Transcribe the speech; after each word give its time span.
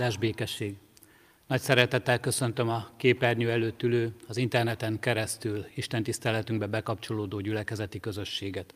Áldás 0.00 0.18
békesség! 0.18 0.76
Nagy 1.46 1.60
szeretettel 1.60 2.20
köszöntöm 2.20 2.68
a 2.68 2.90
képernyő 2.96 3.50
előtt 3.50 3.82
ülő, 3.82 4.14
az 4.28 4.36
interneten 4.36 4.98
keresztül 4.98 5.66
Isten 5.74 6.02
tiszteletünkbe 6.02 6.66
bekapcsolódó 6.66 7.40
gyülekezeti 7.40 8.00
közösséget. 8.00 8.74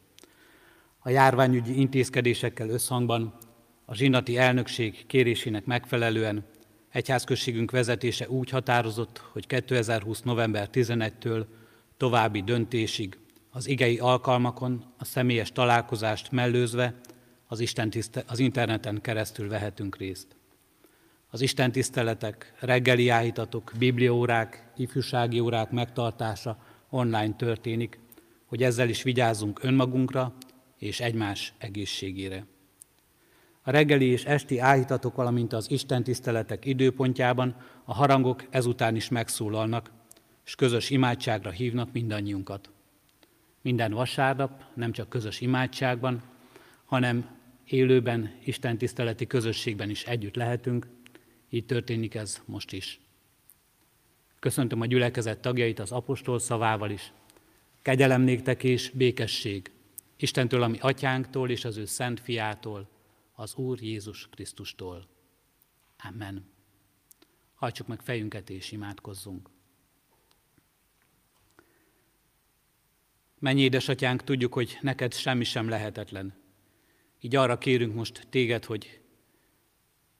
A 0.98 1.08
járványügyi 1.10 1.80
intézkedésekkel 1.80 2.68
összhangban 2.68 3.34
a 3.84 3.94
zsinati 3.94 4.36
elnökség 4.38 5.06
kérésének 5.06 5.64
megfelelően 5.64 6.44
egyházközségünk 6.88 7.70
vezetése 7.70 8.28
úgy 8.28 8.50
határozott, 8.50 9.18
hogy 9.32 9.46
2020. 9.46 10.22
november 10.22 10.68
11-től 10.72 11.44
további 11.96 12.42
döntésig 12.42 13.18
az 13.50 13.68
igei 13.68 13.98
alkalmakon 13.98 14.84
a 14.98 15.04
személyes 15.04 15.52
találkozást 15.52 16.32
mellőzve 16.32 16.94
az, 17.46 17.60
Isten 17.60 17.90
tiszte- 17.90 18.30
az 18.30 18.38
interneten 18.38 19.00
keresztül 19.00 19.48
vehetünk 19.48 19.96
részt. 19.96 20.36
Az 21.34 21.40
Isten 21.40 21.72
tiszteletek, 21.72 22.54
reggeli 22.60 23.08
áhítatok, 23.08 23.72
bibliórák, 23.78 24.70
ifjúsági 24.76 25.40
órák 25.40 25.70
megtartása 25.70 26.58
online 26.90 27.34
történik, 27.36 27.98
hogy 28.46 28.62
ezzel 28.62 28.88
is 28.88 29.02
vigyázzunk 29.02 29.62
önmagunkra 29.62 30.34
és 30.78 31.00
egymás 31.00 31.52
egészségére. 31.58 32.46
A 33.62 33.70
reggeli 33.70 34.06
és 34.06 34.24
esti 34.24 34.58
áhítatok, 34.58 35.14
valamint 35.14 35.52
az 35.52 35.70
Isten 35.70 36.02
tiszteletek 36.02 36.64
időpontjában 36.64 37.56
a 37.84 37.94
harangok 37.94 38.44
ezután 38.50 38.96
is 38.96 39.08
megszólalnak, 39.08 39.90
és 40.44 40.54
közös 40.54 40.90
imádságra 40.90 41.50
hívnak 41.50 41.92
mindannyiunkat. 41.92 42.70
Minden 43.62 43.92
vasárnap 43.92 44.62
nem 44.74 44.92
csak 44.92 45.08
közös 45.08 45.40
imádságban, 45.40 46.22
hanem 46.84 47.28
élőben, 47.64 48.34
Isten 48.44 48.78
tiszteleti 48.78 49.26
közösségben 49.26 49.90
is 49.90 50.04
együtt 50.04 50.34
lehetünk, 50.34 50.86
így 51.54 51.66
történik 51.66 52.14
ez 52.14 52.42
most 52.44 52.72
is. 52.72 53.00
Köszöntöm 54.38 54.80
a 54.80 54.86
gyülekezet 54.86 55.40
tagjait 55.40 55.78
az 55.78 55.92
apostol 55.92 56.38
szavával 56.38 56.90
is. 56.90 57.12
Kegyelem 57.82 58.22
néktek 58.22 58.64
és 58.64 58.90
békesség 58.90 59.70
Istentől, 60.16 60.62
ami 60.62 60.78
atyánktól 60.78 61.50
és 61.50 61.64
az 61.64 61.76
ő 61.76 61.84
szent 61.84 62.20
fiától, 62.20 62.88
az 63.32 63.54
Úr 63.54 63.82
Jézus 63.82 64.28
Krisztustól. 64.28 65.08
Amen. 65.98 66.44
Hajtsuk 67.54 67.86
meg 67.86 68.00
fejünket 68.00 68.50
és 68.50 68.72
imádkozzunk. 68.72 69.50
Mennyi 73.38 73.60
édesatyánk, 73.60 74.24
tudjuk, 74.24 74.54
hogy 74.54 74.78
neked 74.80 75.14
semmi 75.14 75.44
sem 75.44 75.68
lehetetlen. 75.68 76.34
Így 77.20 77.36
arra 77.36 77.58
kérünk 77.58 77.94
most 77.94 78.26
téged, 78.30 78.64
hogy 78.64 79.03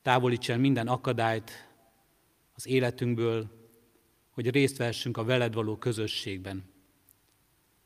távolíts 0.04 0.50
el 0.50 0.58
minden 0.58 0.88
akadályt 0.88 1.68
az 2.54 2.66
életünkből, 2.66 3.50
hogy 4.30 4.50
részt 4.50 4.76
vehessünk 4.76 5.16
a 5.16 5.24
veled 5.24 5.54
való 5.54 5.76
közösségben. 5.76 6.64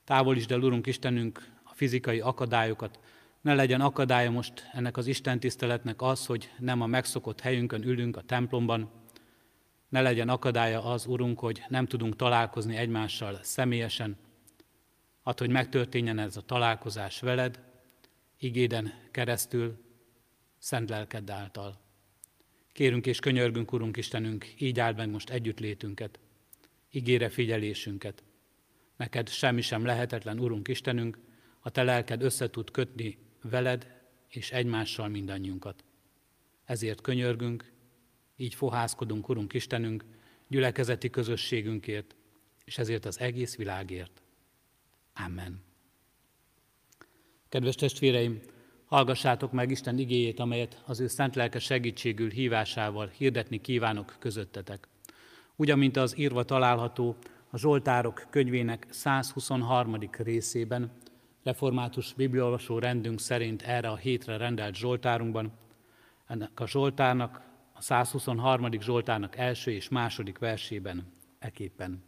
Távolítsd 0.04 0.52
el, 0.52 0.60
Urunk 0.62 0.86
Istenünk, 0.86 1.52
a 1.62 1.74
fizikai 1.74 2.20
akadályokat, 2.20 2.98
ne 3.40 3.54
legyen 3.54 3.80
akadálya 3.80 4.30
most 4.30 4.68
ennek 4.72 4.96
az 4.96 5.06
Isten 5.06 5.40
tiszteletnek 5.40 6.02
az, 6.02 6.26
hogy 6.26 6.50
nem 6.58 6.80
a 6.80 6.86
megszokott 6.86 7.40
helyünkön 7.40 7.82
ülünk 7.82 8.16
a 8.16 8.22
templomban, 8.22 8.90
ne 9.88 10.02
legyen 10.02 10.28
akadálya 10.28 10.84
az, 10.84 11.06
Urunk, 11.06 11.38
hogy 11.38 11.62
nem 11.68 11.86
tudunk 11.86 12.16
találkozni 12.16 12.76
egymással 12.76 13.38
személyesen, 13.42 14.16
Add, 15.22 15.38
hogy 15.38 15.50
megtörténjen 15.50 16.18
ez 16.18 16.36
a 16.36 16.40
találkozás 16.40 17.20
veled, 17.20 17.60
igéden 18.38 18.92
keresztül, 19.10 19.84
szent 20.58 20.88
lelked 20.88 21.30
által. 21.30 21.86
Kérünk 22.78 23.06
és 23.06 23.18
könyörgünk, 23.18 23.72
Urunk 23.72 23.96
Istenünk, 23.96 24.46
így 24.58 24.80
áld 24.80 24.96
meg 24.96 25.10
most 25.10 25.30
együttlétünket, 25.30 26.18
ígére 26.90 27.28
figyelésünket. 27.28 28.22
Neked 28.96 29.28
semmi 29.28 29.60
sem 29.60 29.84
lehetetlen, 29.84 30.38
Urunk 30.38 30.68
Istenünk, 30.68 31.18
a 31.60 31.70
Te 31.70 31.82
lelked 31.82 32.22
össze 32.22 32.50
kötni 32.72 33.18
veled 33.42 34.02
és 34.28 34.50
egymással 34.50 35.08
mindannyiunkat. 35.08 35.84
Ezért 36.64 37.00
könyörgünk, 37.00 37.72
így 38.36 38.54
fohászkodunk, 38.54 39.28
Urunk 39.28 39.52
Istenünk, 39.52 40.04
gyülekezeti 40.48 41.10
közösségünkért, 41.10 42.14
és 42.64 42.78
ezért 42.78 43.04
az 43.04 43.20
egész 43.20 43.56
világért. 43.56 44.22
Amen. 45.14 45.62
Kedves 47.48 47.74
testvéreim, 47.74 48.40
hallgassátok 48.88 49.52
meg 49.52 49.70
Isten 49.70 49.98
igéjét, 49.98 50.40
amelyet 50.40 50.82
az 50.86 51.00
ő 51.00 51.06
szent 51.06 51.34
lelke 51.34 51.58
segítségül 51.58 52.30
hívásával 52.30 53.10
hirdetni 53.16 53.60
kívánok 53.60 54.16
közöttetek. 54.18 54.88
Ugyan, 55.56 55.78
mint 55.78 55.96
az 55.96 56.18
írva 56.18 56.44
található 56.44 57.16
a 57.50 57.58
Zsoltárok 57.58 58.26
könyvének 58.30 58.86
123. 58.90 59.96
részében, 60.10 60.90
református 61.42 62.12
bibliolvasó 62.12 62.78
rendünk 62.78 63.20
szerint 63.20 63.62
erre 63.62 63.88
a 63.88 63.96
hétre 63.96 64.36
rendelt 64.36 64.74
Zsoltárunkban, 64.74 65.52
ennek 66.26 66.60
a 66.60 66.66
Zsoltárnak, 66.66 67.40
a 67.72 67.82
123. 67.82 68.70
Zsoltárnak 68.80 69.36
első 69.36 69.70
és 69.70 69.88
második 69.88 70.38
versében 70.38 71.12
eképpen. 71.38 72.04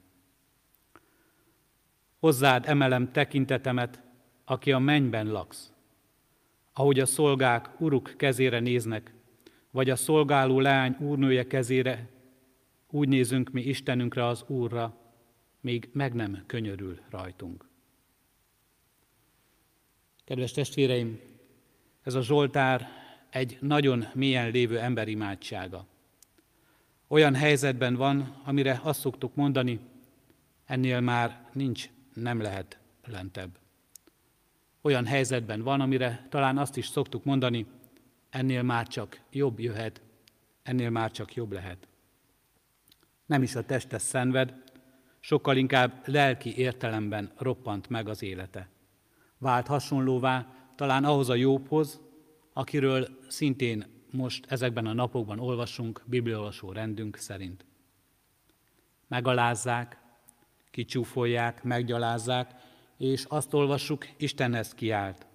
Hozzád 2.19 2.69
emelem 2.69 3.13
tekintetemet, 3.13 4.03
aki 4.45 4.73
a 4.73 4.79
mennyben 4.79 5.27
laksz. 5.27 5.73
Ahogy 6.73 7.01
a 7.01 7.07
szolgák 7.07 7.81
uruk 7.81 8.15
kezére 8.17 8.61
néznek, 8.61 9.15
vagy 9.71 9.91
a 9.91 9.97
szolgáló 9.97 10.61
leány 10.61 10.97
úrnője 11.01 11.47
kezére, 11.47 12.09
úgy 12.91 13.09
nézünk 13.09 13.51
mi 13.51 13.63
Istenünkre 13.63 14.27
az 14.27 14.45
Úrra, 14.47 14.97
még 15.61 15.89
meg 15.93 16.15
nem 16.15 16.43
könyörül 16.47 17.01
rajtunk. 17.11 17.69
Kedves 20.25 20.53
testvéreim, 20.53 21.21
ez 22.03 22.15
a 22.15 22.23
Zsoltár 22.23 22.89
egy 23.31 23.59
nagyon 23.61 24.05
mélyen 24.15 24.51
lévő 24.51 24.79
emberimádsága. 24.79 25.87
Olyan 27.09 27.35
helyzetben 27.35 27.95
van, 27.95 28.41
amire 28.45 28.81
azt 28.83 29.01
szoktuk 29.01 29.35
mondani, 29.35 29.81
ennél 30.65 31.01
már 31.01 31.49
nincs, 31.53 31.91
nem 32.15 32.41
lehet 32.41 32.79
lentebb. 33.05 33.60
Olyan 34.81 35.07
helyzetben 35.07 35.63
van, 35.63 35.81
amire 35.81 36.27
talán 36.29 36.59
azt 36.59 36.77
is 36.77 36.87
szoktuk 36.87 37.25
mondani, 37.25 37.67
ennél 38.31 38.63
már 38.63 38.87
csak 38.87 39.21
jobb 39.31 39.61
jöhet, 39.61 40.03
ennél 40.63 40.91
már 40.91 41.11
csak 41.11 41.35
jobb 41.35 41.53
lehet. 41.53 41.89
Nem 43.27 43.43
is 43.43 43.55
a 43.55 43.65
teste 43.65 43.99
szenved, 43.99 44.55
sokkal 45.21 45.57
inkább 45.57 46.03
lelki 46.05 46.57
értelemben 46.57 47.33
roppant 47.39 47.89
meg 47.89 48.09
az 48.09 48.23
élete. 48.23 48.69
Vált 49.39 49.67
hasonlóvá 49.67 50.55
talán 50.75 51.05
ahhoz 51.05 51.29
a 51.29 51.35
jobbhoz, 51.35 52.01
akiről 52.53 53.09
szintén 53.29 53.87
most 54.11 54.47
ezekben 54.49 54.87
a 54.87 54.93
napokban 54.93 55.39
olvasunk 55.39 56.03
bibliolvasó 56.07 56.73
rendünk 56.73 57.17
szerint. 57.17 57.65
Megalázzák, 59.09 59.99
kicsúfolják, 60.71 61.63
meggyalázzák, 61.63 62.60
és 63.01 63.25
azt 63.29 63.55
olvassuk, 63.55 64.07
Istenhez 64.17 64.75
kiált. 64.75 65.27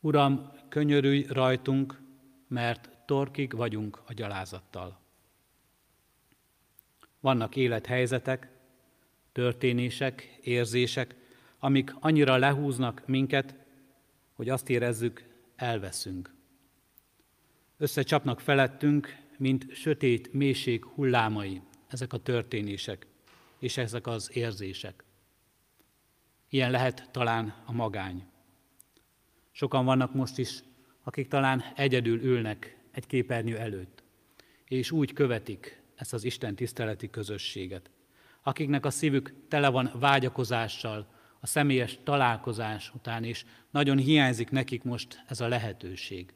Uram, 0.00 0.52
könyörülj 0.68 1.26
rajtunk, 1.28 2.00
mert 2.48 2.90
torkig 3.06 3.52
vagyunk 3.52 4.02
a 4.06 4.12
gyalázattal. 4.12 5.00
Vannak 7.20 7.56
élethelyzetek, 7.56 8.50
történések, 9.32 10.38
érzések, 10.42 11.14
amik 11.58 11.94
annyira 12.00 12.36
lehúznak 12.36 13.02
minket, 13.06 13.54
hogy 14.34 14.48
azt 14.48 14.70
érezzük, 14.70 15.24
elveszünk. 15.54 16.34
Összecsapnak 17.76 18.40
felettünk, 18.40 19.16
mint 19.38 19.74
sötét 19.74 20.32
mélység 20.32 20.84
hullámai, 20.84 21.62
ezek 21.88 22.12
a 22.12 22.18
történések 22.18 23.06
és 23.58 23.76
ezek 23.76 24.06
az 24.06 24.30
érzések. 24.32 25.05
Ilyen 26.48 26.70
lehet 26.70 27.08
talán 27.12 27.62
a 27.64 27.72
magány. 27.72 28.26
Sokan 29.50 29.84
vannak 29.84 30.14
most 30.14 30.38
is, 30.38 30.62
akik 31.02 31.28
talán 31.28 31.64
egyedül 31.74 32.22
ülnek 32.22 32.78
egy 32.90 33.06
képernyő 33.06 33.58
előtt, 33.58 34.02
és 34.64 34.90
úgy 34.90 35.12
követik 35.12 35.82
ezt 35.94 36.12
az 36.12 36.24
Isten 36.24 36.54
tiszteleti 36.54 37.10
közösséget, 37.10 37.90
akiknek 38.42 38.86
a 38.86 38.90
szívük 38.90 39.34
tele 39.48 39.68
van 39.68 39.90
vágyakozással, 39.94 41.14
a 41.40 41.46
személyes 41.46 41.98
találkozás 42.04 42.94
után 42.94 43.24
is 43.24 43.44
nagyon 43.70 43.98
hiányzik 43.98 44.50
nekik 44.50 44.82
most 44.82 45.24
ez 45.28 45.40
a 45.40 45.48
lehetőség. 45.48 46.34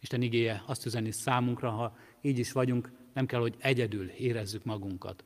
Isten 0.00 0.22
igéje 0.22 0.62
azt 0.66 0.86
üzeni 0.86 1.10
számunkra, 1.10 1.70
ha 1.70 1.96
így 2.20 2.38
is 2.38 2.52
vagyunk, 2.52 2.92
nem 3.12 3.26
kell, 3.26 3.40
hogy 3.40 3.54
egyedül 3.58 4.08
érezzük 4.08 4.64
magunkat. 4.64 5.24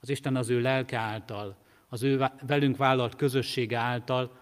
Az 0.00 0.08
Isten 0.08 0.36
az 0.36 0.48
ő 0.48 0.60
lelke 0.60 0.98
által, 0.98 1.56
az 1.92 2.02
ő 2.02 2.26
velünk 2.46 2.76
vállalt 2.76 3.14
közössége 3.14 3.78
által 3.78 4.40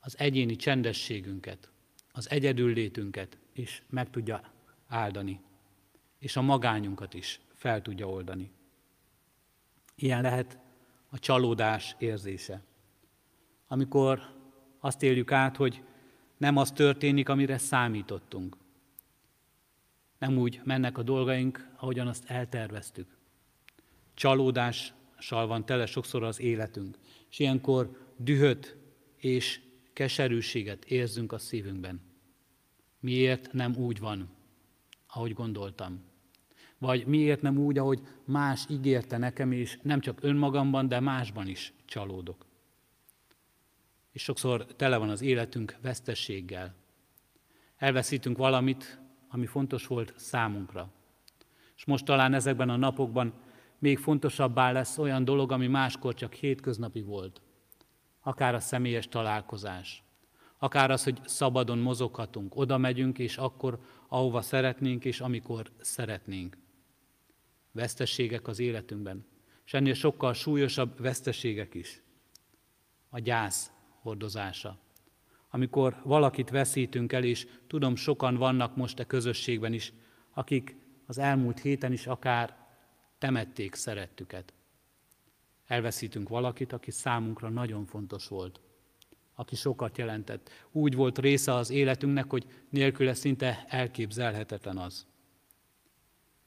az 0.00 0.18
egyéni 0.18 0.56
csendességünket, 0.56 1.70
az 2.12 2.30
egyedül 2.30 2.72
létünket 2.72 3.38
is 3.52 3.82
meg 3.88 4.10
tudja 4.10 4.40
áldani, 4.86 5.40
és 6.18 6.36
a 6.36 6.42
magányunkat 6.42 7.14
is 7.14 7.40
fel 7.52 7.82
tudja 7.82 8.08
oldani. 8.08 8.50
Ilyen 9.94 10.22
lehet 10.22 10.58
a 11.08 11.18
csalódás 11.18 11.94
érzése. 11.98 12.62
Amikor 13.66 14.22
azt 14.78 15.02
éljük 15.02 15.32
át, 15.32 15.56
hogy 15.56 15.82
nem 16.36 16.56
az 16.56 16.72
történik, 16.72 17.28
amire 17.28 17.58
számítottunk. 17.58 18.56
Nem 20.18 20.38
úgy 20.38 20.60
mennek 20.64 20.98
a 20.98 21.02
dolgaink, 21.02 21.70
ahogyan 21.76 22.06
azt 22.06 22.30
elterveztük. 22.30 23.16
Csalódással 25.18 25.46
van 25.46 25.66
tele 25.66 25.86
sokszor 25.86 26.22
az 26.22 26.40
életünk, 26.40 26.98
és 27.30 27.38
ilyenkor 27.38 28.12
dühöt 28.16 28.76
és 29.16 29.60
keserűséget 29.92 30.84
érzünk 30.84 31.32
a 31.32 31.38
szívünkben. 31.38 32.00
Miért 33.00 33.52
nem 33.52 33.76
úgy 33.76 33.98
van, 33.98 34.28
ahogy 35.06 35.32
gondoltam? 35.32 36.02
Vagy 36.78 37.06
miért 37.06 37.42
nem 37.42 37.58
úgy, 37.58 37.78
ahogy 37.78 38.00
más 38.24 38.64
ígérte 38.68 39.18
nekem, 39.18 39.52
és 39.52 39.78
nem 39.82 40.00
csak 40.00 40.18
önmagamban, 40.22 40.88
de 40.88 41.00
másban 41.00 41.46
is 41.46 41.72
csalódok. 41.84 42.46
És 44.12 44.22
sokszor 44.22 44.66
tele 44.66 44.96
van 44.96 45.08
az 45.08 45.20
életünk 45.20 45.76
vesztességgel. 45.80 46.74
Elveszítünk 47.76 48.36
valamit, 48.36 49.00
ami 49.28 49.46
fontos 49.46 49.86
volt 49.86 50.12
számunkra. 50.16 50.92
És 51.76 51.84
most 51.84 52.04
talán 52.04 52.34
ezekben 52.34 52.68
a 52.68 52.76
napokban 52.76 53.43
még 53.84 53.98
fontosabbá 53.98 54.72
lesz 54.72 54.98
olyan 54.98 55.24
dolog, 55.24 55.52
ami 55.52 55.66
máskor 55.66 56.14
csak 56.14 56.32
hétköznapi 56.32 57.02
volt. 57.02 57.40
Akár 58.20 58.54
a 58.54 58.60
személyes 58.60 59.08
találkozás, 59.08 60.02
akár 60.58 60.90
az, 60.90 61.04
hogy 61.04 61.20
szabadon 61.24 61.78
mozoghatunk, 61.78 62.56
oda 62.56 62.78
megyünk, 62.78 63.18
és 63.18 63.36
akkor, 63.36 63.78
ahova 64.08 64.42
szeretnénk, 64.42 65.04
és 65.04 65.20
amikor 65.20 65.70
szeretnénk. 65.80 66.56
Vesztességek 67.72 68.48
az 68.48 68.58
életünkben, 68.58 69.26
és 69.64 69.74
ennél 69.74 69.94
sokkal 69.94 70.32
súlyosabb 70.32 71.00
veszteségek 71.00 71.74
is. 71.74 72.02
A 73.08 73.18
gyász 73.18 73.70
hordozása. 74.00 74.78
Amikor 75.50 76.00
valakit 76.04 76.50
veszítünk 76.50 77.12
el, 77.12 77.24
és 77.24 77.46
tudom, 77.66 77.96
sokan 77.96 78.36
vannak 78.36 78.76
most 78.76 78.98
a 78.98 79.04
közösségben 79.04 79.72
is, 79.72 79.92
akik 80.30 80.76
az 81.06 81.18
elmúlt 81.18 81.58
héten 81.60 81.92
is 81.92 82.06
akár 82.06 82.63
temették 83.24 83.74
szerettüket. 83.74 84.52
Elveszítünk 85.66 86.28
valakit, 86.28 86.72
aki 86.72 86.90
számunkra 86.90 87.48
nagyon 87.48 87.84
fontos 87.84 88.28
volt, 88.28 88.60
aki 89.34 89.56
sokat 89.56 89.98
jelentett. 89.98 90.50
Úgy 90.72 90.94
volt 90.94 91.18
része 91.18 91.54
az 91.54 91.70
életünknek, 91.70 92.30
hogy 92.30 92.46
nélküle 92.68 93.14
szinte 93.14 93.64
elképzelhetetlen 93.68 94.78
az. 94.78 95.06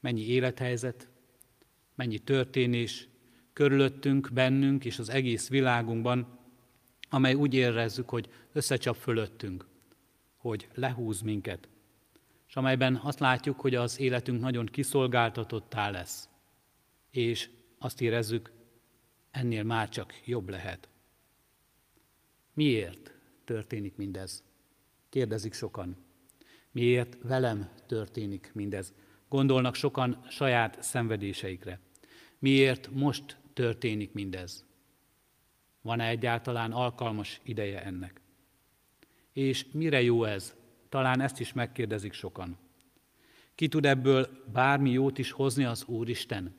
Mennyi 0.00 0.26
élethelyzet, 0.26 1.08
mennyi 1.94 2.18
történés 2.18 3.08
körülöttünk, 3.52 4.30
bennünk 4.32 4.84
és 4.84 4.98
az 4.98 5.08
egész 5.08 5.48
világunkban, 5.48 6.38
amely 7.10 7.34
úgy 7.34 7.54
érezzük, 7.54 8.08
hogy 8.08 8.28
összecsap 8.52 8.96
fölöttünk, 8.96 9.66
hogy 10.36 10.68
lehúz 10.74 11.20
minket, 11.20 11.68
és 12.48 12.56
amelyben 12.56 13.00
azt 13.02 13.20
látjuk, 13.20 13.60
hogy 13.60 13.74
az 13.74 14.00
életünk 14.00 14.40
nagyon 14.40 14.66
kiszolgáltatottá 14.66 15.90
lesz, 15.90 16.28
és 17.10 17.50
azt 17.78 18.00
érezzük, 18.00 18.52
ennél 19.30 19.62
már 19.62 19.88
csak 19.88 20.20
jobb 20.24 20.48
lehet. 20.48 20.88
Miért 22.52 23.14
történik 23.44 23.96
mindez? 23.96 24.42
Kérdezik 25.08 25.52
sokan. 25.52 25.96
Miért 26.70 27.16
velem 27.22 27.70
történik 27.86 28.50
mindez? 28.54 28.92
Gondolnak 29.28 29.74
sokan 29.74 30.24
saját 30.28 30.82
szenvedéseikre. 30.82 31.80
Miért 32.38 32.90
most 32.90 33.36
történik 33.52 34.12
mindez? 34.12 34.64
Van-e 35.80 36.08
egyáltalán 36.08 36.72
alkalmas 36.72 37.40
ideje 37.42 37.84
ennek? 37.84 38.20
És 39.32 39.66
mire 39.72 40.02
jó 40.02 40.24
ez? 40.24 40.54
Talán 40.88 41.20
ezt 41.20 41.40
is 41.40 41.52
megkérdezik 41.52 42.12
sokan. 42.12 42.58
Ki 43.54 43.68
tud 43.68 43.86
ebből 43.86 44.28
bármi 44.52 44.90
jót 44.90 45.18
is 45.18 45.30
hozni 45.30 45.64
az 45.64 45.84
Úristen? 45.84 46.54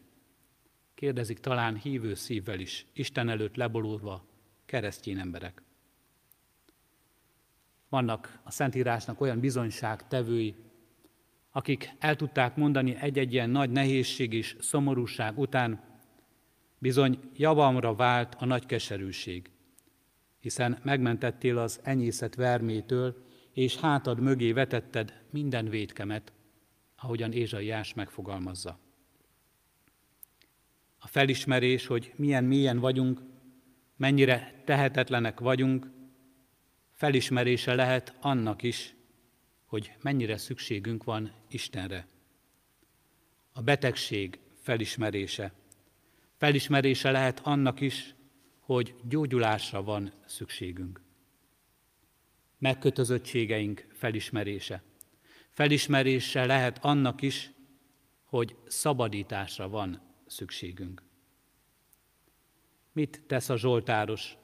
Kérdezik 0.99 1.39
talán 1.39 1.75
hívő 1.75 2.13
szívvel 2.13 2.59
is, 2.59 2.85
Isten 2.93 3.29
előtt 3.29 3.55
lebolulva 3.55 4.25
keresztény 4.65 5.19
emberek. 5.19 5.61
Vannak 7.89 8.39
a 8.43 8.51
Szentírásnak 8.51 9.21
olyan 9.21 9.39
bizonyságtevői, 9.39 10.55
akik 11.51 11.89
el 11.99 12.15
tudták 12.15 12.55
mondani 12.55 12.95
egy-egy 12.95 13.33
ilyen 13.33 13.49
nagy 13.49 13.69
nehézség 13.69 14.33
és 14.33 14.55
szomorúság 14.59 15.37
után, 15.37 15.83
bizony 16.77 17.19
javamra 17.35 17.95
vált 17.95 18.35
a 18.39 18.45
nagy 18.45 18.65
keserűség, 18.65 19.49
hiszen 20.39 20.79
megmentettél 20.83 21.57
az 21.57 21.79
enyészet 21.83 22.35
vermétől, 22.35 23.25
és 23.53 23.77
hátad 23.77 24.19
mögé 24.19 24.51
vetetted 24.51 25.23
minden 25.29 25.69
védkemet, 25.69 26.33
ahogyan 26.95 27.31
Ézsaiás 27.31 27.93
megfogalmazza. 27.93 28.88
Felismerés, 31.09 31.85
hogy 31.85 32.13
milyen 32.15 32.43
mélyen 32.43 32.79
vagyunk, 32.79 33.21
mennyire 33.95 34.61
tehetetlenek 34.65 35.39
vagyunk, 35.39 35.91
felismerése 36.93 37.75
lehet 37.75 38.17
annak 38.21 38.63
is, 38.63 38.95
hogy 39.65 39.91
mennyire 40.01 40.37
szükségünk 40.37 41.03
van 41.03 41.31
Istenre. 41.47 42.07
A 43.53 43.61
betegség 43.61 44.39
felismerése. 44.61 45.53
Felismerése 46.37 47.11
lehet 47.11 47.39
annak 47.39 47.81
is, 47.81 48.15
hogy 48.59 48.95
gyógyulásra 49.03 49.83
van 49.83 50.13
szükségünk. 50.25 51.01
Megkötözöttségeink 52.57 53.87
felismerése. 53.93 54.83
Felismerése 55.49 56.45
lehet 56.45 56.77
annak 56.81 57.21
is, 57.21 57.51
hogy 58.23 58.55
szabadításra 58.67 59.69
van 59.69 60.08
szükségünk. 60.29 61.03
Mit 62.91 63.23
tesz 63.27 63.49
a 63.49 63.57
Zsoltáros, 63.57 64.37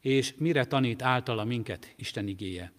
és 0.00 0.34
mire 0.34 0.64
tanít 0.64 1.02
általa 1.02 1.44
minket 1.44 1.92
Isten 1.96 2.28
igéje? 2.28 2.72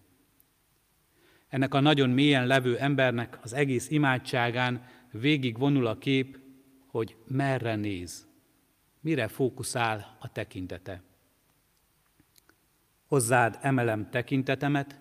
ennek 1.54 1.74
a 1.74 1.80
nagyon 1.80 2.10
mélyen 2.10 2.46
levő 2.46 2.78
embernek 2.78 3.38
az 3.42 3.52
egész 3.52 3.90
imádságán 3.90 4.86
végig 5.10 5.58
vonul 5.58 5.86
a 5.86 5.98
kép, 5.98 6.38
hogy 6.86 7.16
merre 7.26 7.76
néz, 7.76 8.28
mire 9.00 9.28
fókuszál 9.28 10.16
a 10.20 10.32
tekintete. 10.32 11.02
Hozzád 13.06 13.58
emelem 13.60 14.10
tekintetemet, 14.10 15.00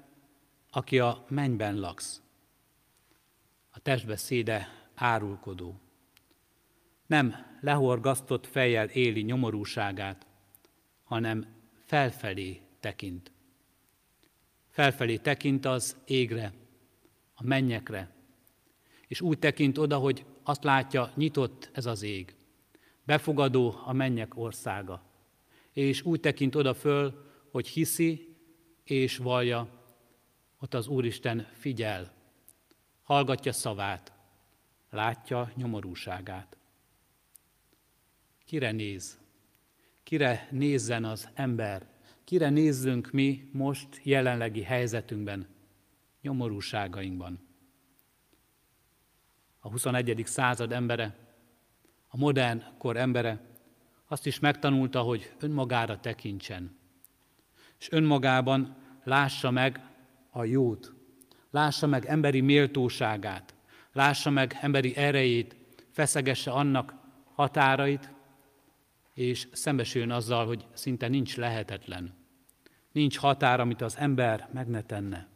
aki 0.70 1.00
a 1.00 1.25
mennyben 1.30 1.80
laksz. 1.80 2.22
A 3.70 3.80
testbeszéde 3.80 4.68
árulkodó. 4.96 5.82
Nem 7.05 7.36
lehorgasztott 7.62 8.48
fejjel 8.48 8.88
éli 8.88 9.22
nyomorúságát, 9.22 10.25
hanem 11.03 11.45
felfelé 11.86 12.62
tekint. 12.79 13.31
Felfelé 14.69 15.17
tekint 15.17 15.65
az 15.65 15.98
égre, 16.05 16.53
a 17.33 17.43
mennyekre, 17.43 18.12
és 19.07 19.22
úgy 19.22 19.39
tekint 19.39 19.77
oda, 19.77 19.98
hogy 19.98 20.25
azt 20.43 20.63
látja, 20.63 21.12
nyitott 21.15 21.69
ez 21.74 21.86
az 21.86 22.01
ég, 22.01 22.36
befogadó 23.03 23.75
a 23.86 23.93
mennyek 23.93 24.38
országa, 24.38 25.03
és 25.72 26.01
úgy 26.01 26.19
tekint 26.19 26.55
oda 26.55 26.74
föl, 26.74 27.25
hogy 27.51 27.67
hiszi 27.67 28.38
és 28.83 29.17
vallja, 29.17 29.67
ott 30.60 30.74
az 30.74 30.88
Úristen 30.88 31.48
figyel, 31.53 32.13
hallgatja 33.03 33.51
szavát, 33.51 34.13
látja 34.89 35.51
nyomorúságát. 35.55 36.57
Kire 38.53 38.72
néz? 38.72 39.19
Kire 40.03 40.48
nézzen 40.51 41.03
az 41.03 41.29
ember? 41.33 41.88
Kire 42.24 42.50
nézzünk 42.50 43.12
mi 43.12 43.50
most 43.51 43.88
jelenlegi 44.03 44.62
helyzetünkben, 44.62 45.48
nyomorúságainkban? 46.22 47.48
A 49.60 49.69
21. 49.69 50.24
század 50.25 50.72
embere, 50.72 51.15
a 52.07 52.17
modern 52.17 52.63
kor 52.77 52.98
embere 52.98 53.41
azt 54.07 54.25
is 54.25 54.39
megtanulta, 54.39 55.01
hogy 55.01 55.33
önmagára 55.39 56.00
tekintsen, 56.00 56.77
és 57.79 57.91
önmagában 57.91 58.75
lássa 59.03 59.51
meg 59.51 59.81
a 60.29 60.43
jót, 60.43 60.93
lássa 61.51 61.88
meg 61.88 62.05
emberi 62.05 62.41
méltóságát, 62.41 63.55
lássa 63.93 64.29
meg 64.29 64.57
emberi 64.62 64.95
erejét, 64.95 65.55
feszegesse 65.91 66.51
annak 66.51 66.93
határait, 67.33 68.12
és 69.13 69.48
szembesüljön 69.51 70.12
azzal, 70.12 70.46
hogy 70.46 70.65
szinte 70.74 71.08
nincs 71.08 71.38
lehetetlen. 71.38 72.13
Nincs 72.91 73.17
határ, 73.17 73.60
amit 73.60 73.82
az 73.82 73.98
ember 73.98 74.50
meg 74.53 74.67
ne 74.67 74.82
tenne. 74.82 75.27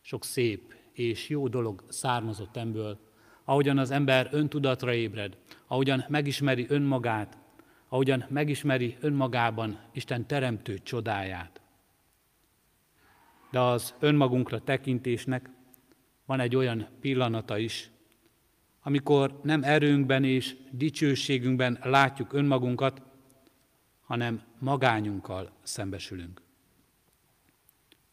Sok 0.00 0.24
szép 0.24 0.74
és 0.92 1.28
jó 1.28 1.48
dolog 1.48 1.84
származott 1.88 2.56
ebből, 2.56 2.98
ahogyan 3.44 3.78
az 3.78 3.90
ember 3.90 4.28
öntudatra 4.30 4.94
ébred, 4.94 5.36
ahogyan 5.66 6.04
megismeri 6.08 6.66
önmagát, 6.68 7.38
ahogyan 7.88 8.24
megismeri 8.28 8.96
önmagában 9.00 9.80
Isten 9.92 10.26
teremtő 10.26 10.78
csodáját. 10.78 11.60
De 13.50 13.60
az 13.60 13.94
önmagunkra 13.98 14.60
tekintésnek 14.60 15.50
van 16.26 16.40
egy 16.40 16.56
olyan 16.56 16.88
pillanata 17.00 17.58
is, 17.58 17.91
amikor 18.82 19.40
nem 19.42 19.62
erőnkben 19.62 20.24
és 20.24 20.56
dicsőségünkben 20.70 21.78
látjuk 21.82 22.32
önmagunkat, 22.32 23.02
hanem 24.00 24.42
magányunkkal 24.58 25.52
szembesülünk. 25.62 26.42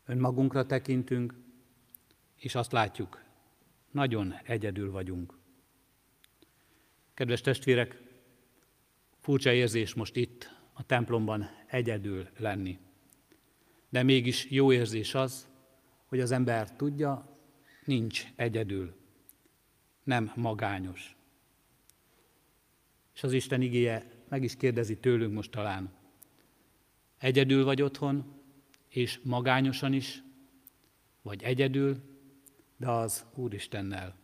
Önmagunkra 0.05 0.65
tekintünk, 0.65 1.33
és 2.35 2.55
azt 2.55 2.71
látjuk, 2.71 3.23
nagyon 3.91 4.33
egyedül 4.43 4.91
vagyunk. 4.91 5.37
Kedves 7.13 7.41
testvérek, 7.41 8.01
furcsa 9.19 9.51
érzés 9.51 9.93
most 9.93 10.15
itt 10.15 10.57
a 10.73 10.83
templomban 10.83 11.49
egyedül 11.67 12.27
lenni. 12.37 12.79
De 13.89 14.03
mégis 14.03 14.49
jó 14.49 14.71
érzés 14.71 15.15
az, 15.15 15.47
hogy 16.05 16.19
az 16.19 16.31
ember 16.31 16.75
tudja, 16.75 17.37
nincs 17.85 18.25
egyedül, 18.35 18.95
nem 20.03 20.31
magányos. 20.35 21.15
És 23.15 23.23
az 23.23 23.33
Isten 23.33 23.61
igéje 23.61 24.11
meg 24.29 24.43
is 24.43 24.55
kérdezi 24.55 24.97
tőlünk 24.97 25.33
most 25.33 25.51
talán, 25.51 25.91
egyedül 27.17 27.63
vagy 27.63 27.81
otthon, 27.81 28.39
és 28.87 29.19
magányosan 29.23 29.93
is, 29.93 30.23
vagy 31.21 31.43
egyedül, 31.43 31.97
de 32.77 32.89
az 32.89 33.25
Úristennel. 33.35 34.15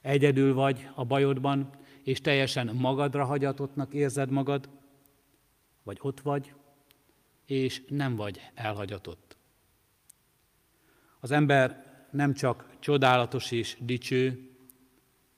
Egyedül 0.00 0.54
vagy 0.54 0.88
a 0.94 1.04
bajodban, 1.04 1.70
és 2.02 2.20
teljesen 2.20 2.74
magadra 2.74 3.24
hagyatottnak 3.24 3.94
érzed 3.94 4.30
magad, 4.30 4.68
vagy 5.82 5.98
ott 6.00 6.20
vagy, 6.20 6.54
és 7.46 7.82
nem 7.88 8.16
vagy 8.16 8.40
elhagyatott. 8.54 9.36
Az 11.20 11.30
ember 11.30 11.88
nem 12.10 12.34
csak 12.34 12.76
csodálatos 12.78 13.50
és 13.50 13.76
dicső, 13.80 14.49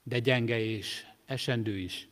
de 0.03 0.19
gyenge 0.19 0.59
és 0.59 1.07
esendő 1.25 1.79
is. 1.79 2.09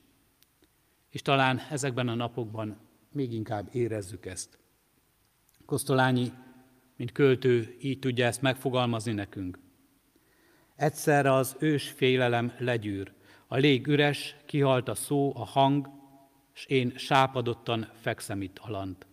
És 1.09 1.23
talán 1.23 1.61
ezekben 1.71 2.09
a 2.09 2.15
napokban 2.15 2.79
még 3.13 3.33
inkább 3.33 3.69
érezzük 3.75 4.27
ezt. 4.27 4.59
Kosztolányi, 5.67 6.33
mint 6.97 7.13
költő, 7.13 7.77
így 7.81 7.99
tudja 7.99 8.27
ezt 8.27 8.43
megfogalmazni 8.43 9.13
nekünk. 9.13 9.59
Egyszerre 10.77 11.33
az 11.33 11.57
ős 11.59 11.89
félelem 11.89 12.53
legyűr, 12.59 13.13
a 13.47 13.57
lég 13.57 13.87
üres, 13.87 14.37
kihalt 14.47 14.89
a 14.89 14.95
szó, 14.95 15.33
a 15.37 15.45
hang, 15.45 15.89
s 16.53 16.67
én 16.67 16.93
sápadottan 16.97 17.91
fekszem 18.01 18.43
itt 18.43 18.59
alant. 18.59 19.07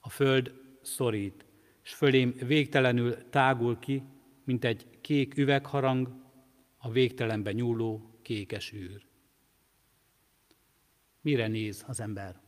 A 0.00 0.08
föld 0.08 0.52
szorít, 0.82 1.44
s 1.82 1.94
fölém 1.94 2.34
végtelenül 2.46 3.28
tágul 3.30 3.78
ki, 3.78 4.02
mint 4.44 4.64
egy 4.64 4.86
kék 5.00 5.36
üvegharang, 5.36 6.25
a 6.86 6.90
végtelenbe 6.90 7.52
nyúló 7.52 8.18
kékes 8.22 8.72
űr. 8.72 9.06
Mire 11.20 11.46
néz 11.46 11.84
az 11.86 12.00
ember? 12.00 12.40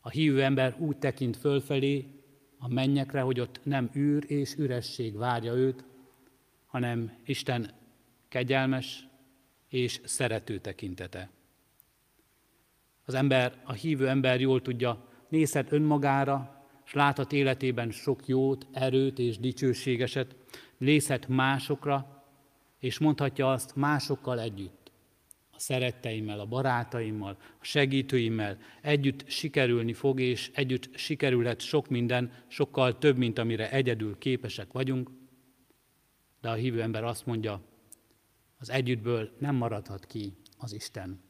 A 0.00 0.08
hívő 0.08 0.42
ember 0.42 0.76
úgy 0.78 0.98
tekint 0.98 1.36
fölfelé, 1.36 2.06
a 2.58 2.68
mennyekre, 2.68 3.20
hogy 3.20 3.40
ott 3.40 3.60
nem 3.62 3.90
űr 3.96 4.24
és 4.30 4.54
üresség 4.54 5.16
várja 5.16 5.54
őt, 5.54 5.84
hanem 6.66 7.18
Isten 7.24 7.70
kegyelmes 8.28 9.06
és 9.68 10.00
szerető 10.04 10.58
tekintete. 10.58 11.30
Az 13.04 13.14
ember, 13.14 13.60
a 13.64 13.72
hívő 13.72 14.08
ember 14.08 14.40
jól 14.40 14.62
tudja, 14.62 15.08
nézhet 15.28 15.72
önmagára, 15.72 16.66
és 16.84 16.92
láthat 16.92 17.32
életében 17.32 17.90
sok 17.90 18.26
jót, 18.26 18.66
erőt 18.72 19.18
és 19.18 19.38
dicsőségeset, 19.38 20.36
nézhet 20.78 21.28
másokra, 21.28 22.17
és 22.78 22.98
mondhatja 22.98 23.52
azt 23.52 23.76
másokkal 23.76 24.40
együtt, 24.40 24.90
a 25.50 25.58
szeretteimmel, 25.60 26.40
a 26.40 26.46
barátaimmal, 26.46 27.36
a 27.60 27.64
segítőimmel 27.64 28.58
együtt 28.82 29.28
sikerülni 29.28 29.92
fog, 29.92 30.20
és 30.20 30.50
együtt 30.54 30.96
sikerülhet 30.96 31.60
sok 31.60 31.88
minden, 31.88 32.32
sokkal 32.46 32.98
több, 32.98 33.16
mint 33.16 33.38
amire 33.38 33.70
egyedül 33.70 34.18
képesek 34.18 34.72
vagyunk, 34.72 35.10
de 36.40 36.50
a 36.50 36.54
hívő 36.54 36.82
ember 36.82 37.04
azt 37.04 37.26
mondja, 37.26 37.62
az 38.58 38.70
együttből 38.70 39.36
nem 39.38 39.54
maradhat 39.54 40.06
ki 40.06 40.36
az 40.58 40.72
Isten. 40.72 41.20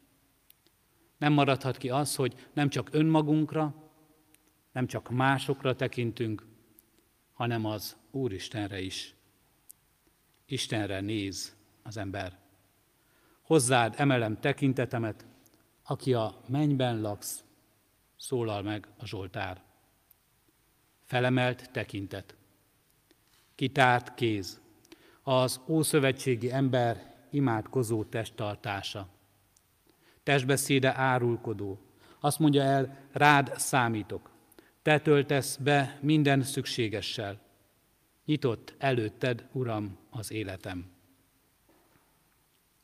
Nem 1.19 1.33
maradhat 1.33 1.77
ki 1.77 1.89
az, 1.89 2.15
hogy 2.15 2.49
nem 2.53 2.69
csak 2.69 2.89
önmagunkra, 2.93 3.91
nem 4.73 4.87
csak 4.87 5.11
másokra 5.11 5.75
tekintünk, 5.75 6.47
hanem 7.33 7.65
az 7.65 7.97
Úristenre 8.11 8.81
is. 8.81 9.15
Istenre 10.51 11.01
néz 11.01 11.57
az 11.83 11.97
ember. 11.97 12.39
Hozzád 13.43 13.95
emelem 13.97 14.41
tekintetemet, 14.41 15.27
aki 15.83 16.15
a 16.15 16.41
mennyben 16.47 17.01
laksz, 17.01 17.45
szólal 18.17 18.63
meg 18.63 18.89
a 18.97 19.07
Zsoltár. 19.07 19.63
Felemelt 21.05 21.71
tekintet, 21.71 22.37
kitárt 23.55 24.15
kéz, 24.15 24.61
az 25.23 25.61
ószövetségi 25.67 26.53
ember 26.53 27.15
imádkozó 27.31 28.05
testtartása. 28.05 29.09
Testbeszéde 30.23 30.97
árulkodó. 30.97 31.79
Azt 32.21 32.39
mondja 32.39 32.63
el, 32.63 33.09
rád 33.13 33.59
számítok. 33.59 34.31
Te 34.83 35.01
töltesz 35.01 35.57
be 35.57 35.99
minden 36.01 36.43
szükségessel. 36.43 37.41
Nyitott 38.29 38.75
előtted, 38.79 39.49
Uram, 39.53 39.99
az 40.11 40.33
életem. 40.33 40.87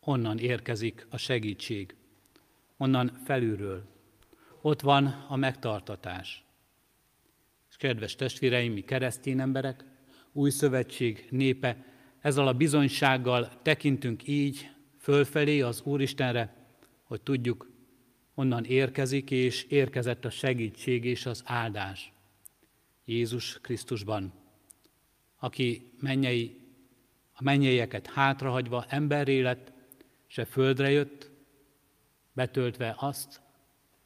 Onnan 0.01 0.39
érkezik 0.39 1.07
a 1.11 1.17
segítség, 1.17 1.95
onnan 2.77 3.21
felülről. 3.25 3.85
Ott 4.61 4.81
van 4.81 5.07
a 5.29 5.37
megtartatás. 5.37 6.45
És 7.71 7.77
kedves 7.77 8.15
testvéreim, 8.15 8.73
mi 8.73 8.81
keresztény 8.81 9.41
emberek, 9.41 9.85
új 10.33 10.51
szövetség 10.51 11.27
népe, 11.31 11.85
ezzel 12.21 12.47
a 12.47 12.55
bizonysággal 12.55 13.49
tekintünk 13.63 14.27
így 14.27 14.71
fölfelé 14.99 15.61
az 15.61 15.83
Úristenre, 15.83 16.55
hogy 17.03 17.21
tudjuk, 17.21 17.71
onnan 18.35 18.65
érkezik, 18.65 19.31
és 19.31 19.63
érkezett 19.63 20.25
a 20.25 20.31
segítség 20.31 21.05
és 21.05 21.27
az 21.27 21.43
áldás. 21.47 22.13
Jézus 23.05 23.59
Krisztusban, 23.61 24.44
aki 25.45 25.91
mennyei, 26.01 26.61
a 27.33 27.43
mennyeieket 27.43 28.07
hátrahagyva 28.07 28.85
emberré 28.89 29.41
lett, 29.41 29.73
se 30.27 30.45
földre 30.45 30.91
jött, 30.91 31.31
betöltve 32.33 32.95
azt, 32.99 33.41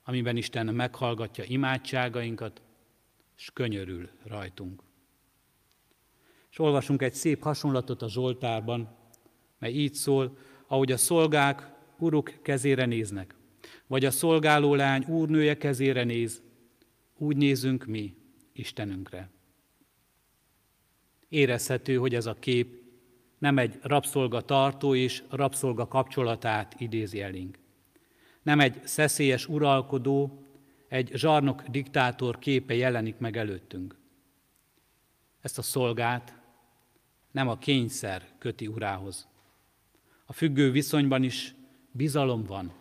amiben 0.02 0.36
Isten 0.36 0.66
meghallgatja 0.66 1.44
imádságainkat, 1.44 2.62
és 3.36 3.50
könyörül 3.52 4.10
rajtunk. 4.24 4.82
És 6.50 6.58
olvasunk 6.58 7.02
egy 7.02 7.14
szép 7.14 7.42
hasonlatot 7.42 8.02
a 8.02 8.08
Zsoltárban, 8.08 8.96
mely 9.58 9.72
így 9.72 9.94
szól, 9.94 10.38
ahogy 10.66 10.92
a 10.92 10.96
szolgák 10.96 11.70
uruk 11.98 12.32
kezére 12.42 12.84
néznek, 12.84 13.34
vagy 13.86 14.04
a 14.04 14.10
szolgáló 14.10 14.74
lány 14.74 15.04
úrnője 15.08 15.56
kezére 15.56 16.04
néz, 16.04 16.42
úgy 17.16 17.36
nézünk 17.36 17.84
mi 17.84 18.16
Istenünkre. 18.52 19.36
Érezhető, 21.28 21.96
hogy 21.96 22.14
ez 22.14 22.26
a 22.26 22.34
kép 22.34 22.78
nem 23.38 23.58
egy 23.58 23.78
rabszolga 23.82 24.40
tartó 24.40 24.94
és 24.94 25.22
rabszolga 25.30 25.88
kapcsolatát 25.88 26.74
idézi 26.78 27.20
elénk. 27.20 27.58
Nem 28.42 28.60
egy 28.60 28.80
szeszélyes 28.84 29.48
uralkodó, 29.48 30.42
egy 30.88 31.10
zsarnok 31.14 31.62
diktátor 31.62 32.38
képe 32.38 32.74
jelenik 32.74 33.18
meg 33.18 33.36
előttünk. 33.36 33.96
Ezt 35.40 35.58
a 35.58 35.62
szolgát 35.62 36.38
nem 37.30 37.48
a 37.48 37.58
kényszer 37.58 38.28
köti 38.38 38.66
urához. 38.66 39.28
A 40.26 40.32
függő 40.32 40.70
viszonyban 40.70 41.22
is 41.22 41.54
bizalom 41.90 42.44
van. 42.44 42.72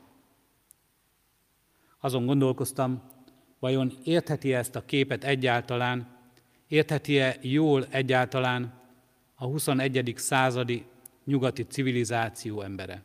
Azon 2.00 2.26
gondolkoztam, 2.26 3.02
vajon 3.60 3.92
értheti 4.04 4.54
ezt 4.54 4.76
a 4.76 4.86
képet 4.86 5.24
egyáltalán, 5.24 6.17
értheti-e 6.68 7.38
jól 7.42 7.86
egyáltalán 7.90 8.74
a 9.36 9.46
21. 9.46 10.14
századi 10.18 10.86
nyugati 11.24 11.64
civilizáció 11.64 12.62
embere. 12.62 13.04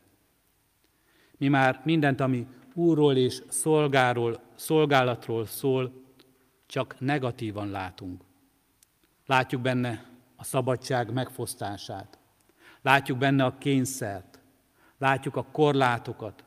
Mi 1.37 1.49
már 1.49 1.81
mindent, 1.85 2.21
ami 2.21 2.47
úrról 2.75 3.17
és 3.17 3.43
szolgáról, 3.49 4.41
szolgálatról 4.55 5.47
szól, 5.47 5.93
csak 6.67 6.97
negatívan 6.99 7.71
látunk. 7.71 8.23
Látjuk 9.27 9.61
benne 9.61 10.05
a 10.37 10.45
szabadság 10.45 11.13
megfosztását. 11.13 12.19
Látjuk 12.83 13.19
benne 13.19 13.45
a 13.45 13.59
kényszert. 13.59 14.41
Látjuk 14.99 15.37
a 15.37 15.45
korlátokat. 15.53 16.45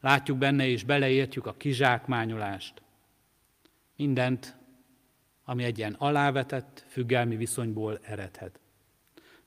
Látjuk 0.00 0.38
benne 0.38 0.66
és 0.66 0.84
beleértjük 0.84 1.46
a 1.46 1.56
kizsákmányolást. 1.56 2.82
Mindent, 3.96 4.55
ami 5.48 5.64
egy 5.64 5.78
ilyen 5.78 5.94
alávetett, 5.98 6.84
függelmi 6.88 7.36
viszonyból 7.36 7.98
eredhet. 8.02 8.60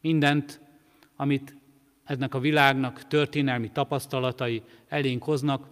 Mindent, 0.01 0.61
amit 1.15 1.55
ennek 2.03 2.33
a 2.33 2.39
világnak 2.39 3.07
történelmi 3.07 3.71
tapasztalatai 3.71 4.63
elénk 4.87 5.23
hoznak, 5.23 5.67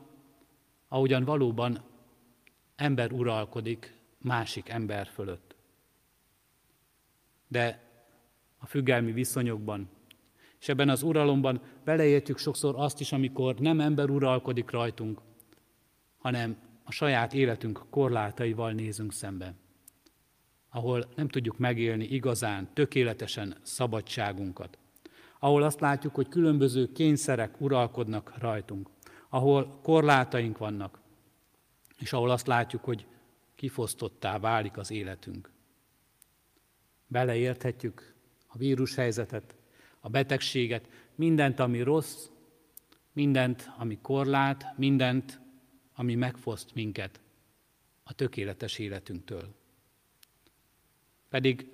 ahogyan 0.87 1.23
valóban 1.23 1.83
ember 2.75 3.11
uralkodik 3.11 3.93
másik 4.17 4.69
ember 4.69 5.07
fölött. 5.07 5.55
De 7.47 7.81
a 8.57 8.65
függelmi 8.65 9.11
viszonyokban, 9.11 9.89
és 10.59 10.69
ebben 10.69 10.89
az 10.89 11.03
uralomban 11.03 11.61
beleértjük 11.83 12.37
sokszor 12.37 12.75
azt 12.77 12.99
is, 12.99 13.11
amikor 13.11 13.55
nem 13.55 13.79
ember 13.79 14.09
uralkodik 14.09 14.71
rajtunk, 14.71 15.21
hanem 16.17 16.57
a 16.83 16.91
saját 16.91 17.33
életünk 17.33 17.85
korlátaival 17.89 18.71
nézünk 18.71 19.13
szembe, 19.13 19.53
ahol 20.69 21.05
nem 21.15 21.27
tudjuk 21.27 21.57
megélni 21.57 22.03
igazán, 22.05 22.69
tökéletesen 22.73 23.55
szabadságunkat, 23.61 24.77
ahol 25.39 25.63
azt 25.63 25.79
látjuk, 25.79 26.15
hogy 26.15 26.27
különböző 26.27 26.91
kényszerek 26.91 27.61
uralkodnak 27.61 28.33
rajtunk, 28.37 28.89
ahol 29.29 29.79
korlátaink 29.83 30.57
vannak, 30.57 30.99
és 31.97 32.13
ahol 32.13 32.29
azt 32.29 32.47
látjuk, 32.47 32.83
hogy 32.83 33.05
kifosztottá 33.55 34.39
válik 34.39 34.77
az 34.77 34.91
életünk. 34.91 35.51
Beleérthetjük 37.07 38.13
a 38.47 38.57
vírushelyzetet, 38.57 39.55
a 39.99 40.09
betegséget, 40.09 40.89
mindent, 41.15 41.59
ami 41.59 41.81
rossz, 41.81 42.29
mindent, 43.13 43.71
ami 43.77 43.99
korlát, 44.01 44.65
mindent, 44.77 45.39
ami 45.95 46.15
megfoszt 46.15 46.73
minket 46.73 47.19
a 48.03 48.13
tökéletes 48.13 48.77
életünktől. 48.77 49.55
Pedig 51.29 51.69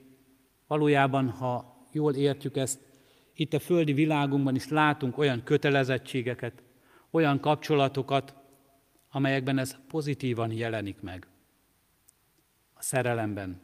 valójában, 0.67 1.29
ha 1.29 1.75
jól 1.91 2.13
értjük 2.13 2.57
ezt, 2.57 2.79
itt 3.33 3.53
a 3.53 3.59
földi 3.59 3.93
világunkban 3.93 4.55
is 4.55 4.67
látunk 4.67 5.17
olyan 5.17 5.43
kötelezettségeket, 5.43 6.63
olyan 7.11 7.39
kapcsolatokat, 7.39 8.35
amelyekben 9.11 9.57
ez 9.57 9.77
pozitívan 9.87 10.51
jelenik 10.51 11.01
meg. 11.01 11.27
A 12.73 12.81
szerelemben, 12.81 13.61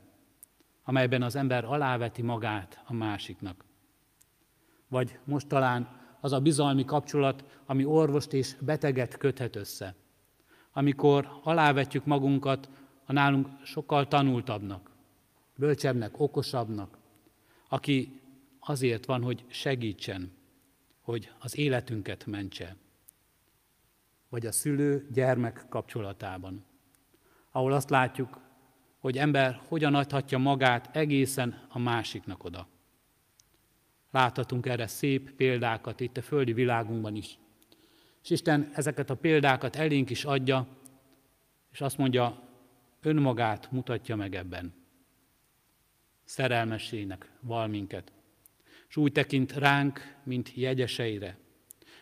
amelyben 0.84 1.22
az 1.22 1.36
ember 1.36 1.66
aláveti 1.66 2.22
magát 2.22 2.82
a 2.86 2.94
másiknak. 2.94 3.66
Vagy 4.88 5.20
most 5.24 5.48
talán 5.48 5.98
az 6.20 6.32
a 6.32 6.40
bizalmi 6.40 6.86
kapcsolat, 6.86 7.62
ami 7.66 7.86
orvost 7.86 8.34
és 8.34 8.56
beteget 8.60 9.18
köthet 9.18 9.56
össze. 9.56 9.96
Amikor 10.74 11.40
alávetjük 11.44 12.06
magunkat 12.06 12.70
a 13.06 13.14
nálunk 13.14 13.48
sokkal 13.64 14.08
tanultabbnak, 14.08 14.92
bölcsebbnek, 15.60 16.20
okosabbnak, 16.20 16.98
aki 17.70 18.22
azért 18.60 19.06
van, 19.06 19.24
hogy 19.24 19.46
segítsen, 19.48 20.32
hogy 21.02 21.32
az 21.40 21.58
életünket 21.58 22.26
mentse. 22.26 22.76
Vagy 24.30 24.46
a 24.46 24.52
szülő-gyermek 24.52 25.66
kapcsolatában, 25.70 26.66
ahol 27.52 27.72
azt 27.72 27.90
látjuk, 27.90 28.42
hogy 29.00 29.18
ember 29.18 29.62
hogyan 29.68 29.96
adhatja 29.96 30.38
magát 30.38 30.96
egészen 30.96 31.66
a 31.70 31.80
másiknak 31.80 32.44
oda. 32.44 32.68
Láthatunk 34.12 34.66
erre 34.66 34.88
szép 34.88 35.32
példákat 35.32 36.00
itt 36.00 36.18
a 36.18 36.22
földi 36.22 36.54
világunkban 36.54 37.16
is. 37.16 37.38
És 38.24 38.30
Isten 38.30 38.70
ezeket 38.74 39.10
a 39.10 39.16
példákat 39.16 39.76
elénk 39.76 40.10
is 40.10 40.26
adja, 40.26 40.68
és 41.72 41.82
azt 41.82 41.98
mondja, 41.98 42.48
önmagát 43.02 43.72
mutatja 43.72 44.16
meg 44.16 44.36
ebben. 44.36 44.79
Szerelmesének 46.30 47.32
val 47.40 47.68
minket. 47.68 48.12
És 48.90 48.98
úgy 48.98 49.12
tekint 49.12 49.52
ránk, 49.52 50.18
mint 50.24 50.52
jegyeseire. 50.56 51.38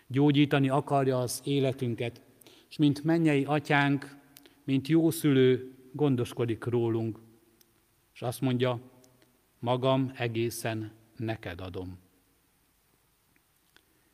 Gyógyítani 0.08 0.70
akarja 0.70 1.20
az 1.20 1.42
életünket, 1.44 2.22
és 2.70 2.78
mint 2.78 3.04
mennyei 3.04 3.44
atyánk, 3.46 4.18
mint 4.64 4.88
jószülő 4.88 5.76
gondoskodik 5.92 6.66
rólunk, 6.66 7.20
és 8.14 8.22
azt 8.22 8.42
mondja, 8.42 8.80
magam 9.60 10.12
egészen 10.16 10.92
neked 11.16 11.62
adom. 11.62 12.00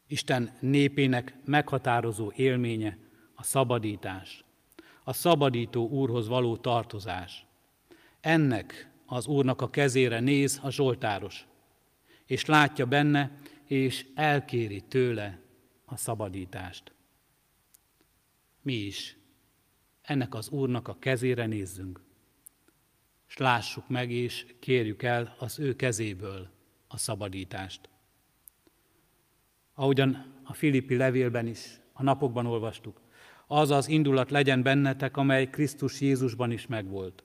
Isten 0.08 0.58
népének 0.60 1.36
meghatározó 1.46 2.32
élménye 2.36 2.98
a 3.36 3.44
szabadítás, 3.44 4.44
a 5.04 5.14
szabadító 5.14 5.88
Úrhoz 5.88 6.28
való 6.28 6.58
tartozás. 6.58 7.46
Ennek 8.20 8.92
az 9.14 9.28
Úrnak 9.28 9.62
a 9.62 9.70
kezére 9.70 10.20
néz 10.20 10.60
a 10.62 10.72
Zsoltáros, 10.72 11.46
és 12.26 12.46
látja 12.46 12.86
benne, 12.86 13.38
és 13.66 14.06
elkéri 14.16 14.82
tőle 14.82 15.40
a 15.86 15.98
szabadítást. 15.98 16.92
Mi 18.62 18.74
is 18.74 19.18
ennek 20.02 20.34
az 20.34 20.50
Úrnak 20.50 20.88
a 20.88 20.98
kezére 21.00 21.46
nézzünk, 21.46 22.02
és 23.28 23.38
lássuk 23.38 23.90
meg, 23.90 24.12
és 24.12 24.46
kérjük 24.60 25.04
el 25.04 25.36
az 25.40 25.60
ő 25.60 25.76
kezéből 25.76 26.50
a 26.88 26.98
szabadítást. 26.98 27.90
Ahogyan 29.74 30.34
a 30.44 30.54
Filippi 30.54 30.96
levélben 30.96 31.48
is 31.48 31.80
a 31.94 32.04
napokban 32.04 32.46
olvastuk, 32.46 33.02
az 33.48 33.72
az 33.72 33.88
indulat 33.88 34.32
legyen 34.32 34.64
bennetek, 34.64 35.18
amely 35.18 35.50
Krisztus 35.50 36.02
Jézusban 36.02 36.52
is 36.52 36.68
megvolt, 36.68 37.24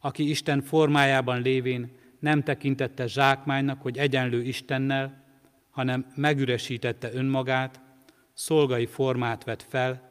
aki 0.00 0.28
Isten 0.28 0.62
formájában 0.62 1.42
lévén 1.42 1.98
nem 2.18 2.42
tekintette 2.42 3.06
zsákmánynak, 3.06 3.82
hogy 3.82 3.98
egyenlő 3.98 4.42
Istennel, 4.42 5.24
hanem 5.70 6.12
megüresítette 6.14 7.12
önmagát, 7.12 7.80
szolgai 8.32 8.86
formát 8.86 9.44
vett 9.44 9.62
fel, 9.62 10.10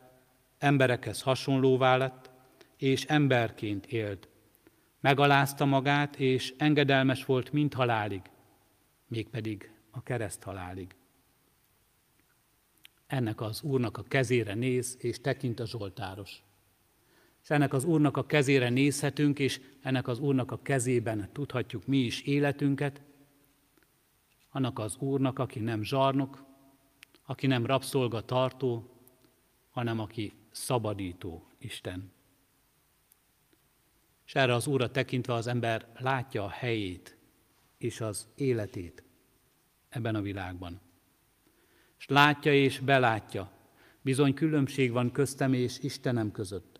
emberekhez 0.57 1.21
hasonlóvá 1.21 1.97
lett, 1.97 2.29
és 2.77 3.05
emberként 3.05 3.85
élt. 3.85 4.27
Megalázta 4.99 5.65
magát, 5.65 6.15
és 6.15 6.53
engedelmes 6.57 7.25
volt 7.25 7.51
mind 7.51 7.73
halálig, 7.73 8.21
mégpedig 9.07 9.71
a 9.91 10.03
kereszt 10.03 10.43
halálig. 10.43 10.95
Ennek 13.07 13.41
az 13.41 13.61
Úrnak 13.61 13.97
a 13.97 14.03
kezére 14.03 14.53
néz, 14.53 14.97
és 14.99 15.21
tekint 15.21 15.59
a 15.59 15.65
Zsoltáros. 15.65 16.43
És 17.43 17.49
ennek 17.49 17.73
az 17.73 17.83
Úrnak 17.83 18.17
a 18.17 18.25
kezére 18.25 18.69
nézhetünk, 18.69 19.39
és 19.39 19.61
ennek 19.81 20.07
az 20.07 20.19
Úrnak 20.19 20.51
a 20.51 20.61
kezében 20.61 21.29
tudhatjuk 21.31 21.85
mi 21.85 21.97
is 21.97 22.21
életünket, 22.21 23.01
annak 24.49 24.79
az 24.79 24.97
Úrnak, 24.97 25.39
aki 25.39 25.59
nem 25.59 25.83
zsarnok, 25.83 26.43
aki 27.25 27.47
nem 27.47 27.65
rabszolga 27.65 28.25
tartó, 28.25 28.89
hanem 29.69 29.99
aki 29.99 30.33
szabadító 30.51 31.47
Isten. 31.57 32.11
És 34.25 34.35
erre 34.35 34.53
az 34.53 34.67
Úrra 34.67 34.91
tekintve 34.91 35.33
az 35.33 35.47
ember 35.47 35.87
látja 35.97 36.43
a 36.43 36.49
helyét 36.49 37.17
és 37.77 38.01
az 38.01 38.27
életét 38.35 39.03
ebben 39.89 40.15
a 40.15 40.21
világban. 40.21 40.81
És 41.97 42.07
látja 42.07 42.53
és 42.53 42.79
belátja, 42.79 43.51
bizony 44.01 44.33
különbség 44.33 44.91
van 44.91 45.11
köztem 45.11 45.53
és 45.53 45.79
Istenem 45.79 46.31
között. 46.31 46.78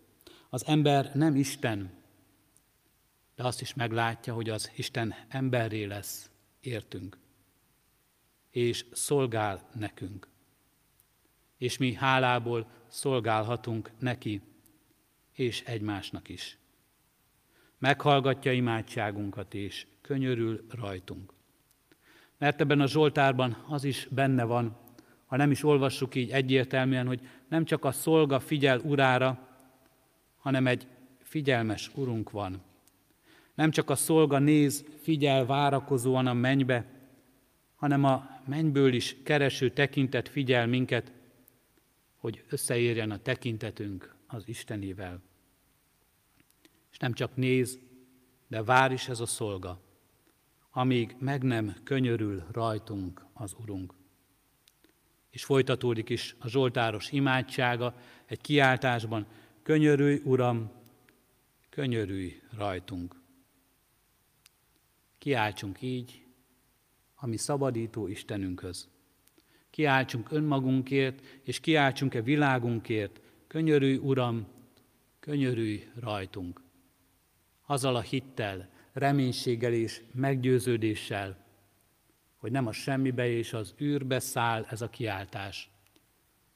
Az 0.52 0.66
ember 0.66 1.10
nem 1.14 1.34
Isten, 1.36 1.90
de 3.34 3.46
azt 3.46 3.60
is 3.60 3.74
meglátja, 3.74 4.34
hogy 4.34 4.50
az 4.50 4.70
Isten 4.76 5.14
emberré 5.28 5.84
lesz, 5.84 6.30
értünk, 6.60 7.18
és 8.50 8.84
szolgál 8.92 9.68
nekünk. 9.74 10.28
És 11.56 11.78
mi 11.78 11.92
hálából 11.92 12.70
szolgálhatunk 12.88 13.90
neki, 13.98 14.42
és 15.32 15.62
egymásnak 15.62 16.28
is. 16.28 16.58
Meghallgatja 17.78 18.52
imádságunkat, 18.52 19.54
és 19.54 19.86
könyörül 20.00 20.66
rajtunk. 20.70 21.32
Mert 22.38 22.60
ebben 22.60 22.80
a 22.80 22.86
Zsoltárban 22.86 23.64
az 23.68 23.84
is 23.84 24.08
benne 24.10 24.44
van, 24.44 24.78
ha 25.26 25.36
nem 25.36 25.50
is 25.50 25.64
olvassuk 25.64 26.14
így 26.14 26.30
egyértelműen, 26.30 27.06
hogy 27.06 27.28
nem 27.48 27.64
csak 27.64 27.84
a 27.84 27.92
szolga 27.92 28.40
figyel 28.40 28.78
urára, 28.78 29.49
hanem 30.40 30.66
egy 30.66 30.86
figyelmes 31.18 31.90
urunk 31.94 32.30
van. 32.30 32.62
Nem 33.54 33.70
csak 33.70 33.90
a 33.90 33.94
szolga 33.94 34.38
néz, 34.38 34.84
figyel 35.02 35.46
várakozóan 35.46 36.26
a 36.26 36.32
mennybe, 36.32 36.86
hanem 37.74 38.04
a 38.04 38.40
mennyből 38.46 38.92
is 38.92 39.16
kereső 39.22 39.70
tekintet 39.70 40.28
figyel 40.28 40.66
minket, 40.66 41.12
hogy 42.16 42.44
összeérjen 42.48 43.10
a 43.10 43.18
tekintetünk 43.18 44.14
az 44.26 44.42
Istenével. 44.46 45.22
És 46.90 46.98
nem 46.98 47.12
csak 47.12 47.36
néz, 47.36 47.78
de 48.48 48.62
vár 48.62 48.92
is 48.92 49.08
ez 49.08 49.20
a 49.20 49.26
szolga, 49.26 49.80
amíg 50.70 51.16
meg 51.18 51.42
nem 51.42 51.76
könyörül 51.84 52.44
rajtunk 52.52 53.24
az 53.32 53.54
Urunk. 53.62 53.94
És 55.30 55.44
folytatódik 55.44 56.08
is 56.08 56.36
a 56.38 56.48
Zsoltáros 56.48 57.10
imádsága 57.12 57.94
egy 58.26 58.40
kiáltásban, 58.40 59.26
könyörülj, 59.70 60.20
Uram, 60.24 60.70
könyörülj 61.68 62.40
rajtunk. 62.56 63.20
Kiáltsunk 65.18 65.82
így, 65.82 66.26
ami 67.14 67.36
szabadító 67.36 68.06
Istenünkhöz. 68.06 68.88
Kiáltsunk 69.70 70.32
önmagunkért, 70.32 71.20
és 71.42 71.60
kiáltsunk-e 71.60 72.22
világunkért, 72.22 73.20
könyörülj, 73.46 73.96
Uram, 73.96 74.46
könyörülj 75.20 75.88
rajtunk. 75.94 76.62
Azzal 77.66 77.96
a 77.96 78.00
hittel, 78.00 78.68
reménységgel 78.92 79.72
és 79.72 80.02
meggyőződéssel, 80.12 81.44
hogy 82.36 82.50
nem 82.50 82.66
a 82.66 82.72
semmibe 82.72 83.28
és 83.28 83.52
az 83.52 83.74
űrbe 83.80 84.18
száll 84.18 84.66
ez 84.70 84.80
a 84.80 84.88
kiáltás, 84.88 85.70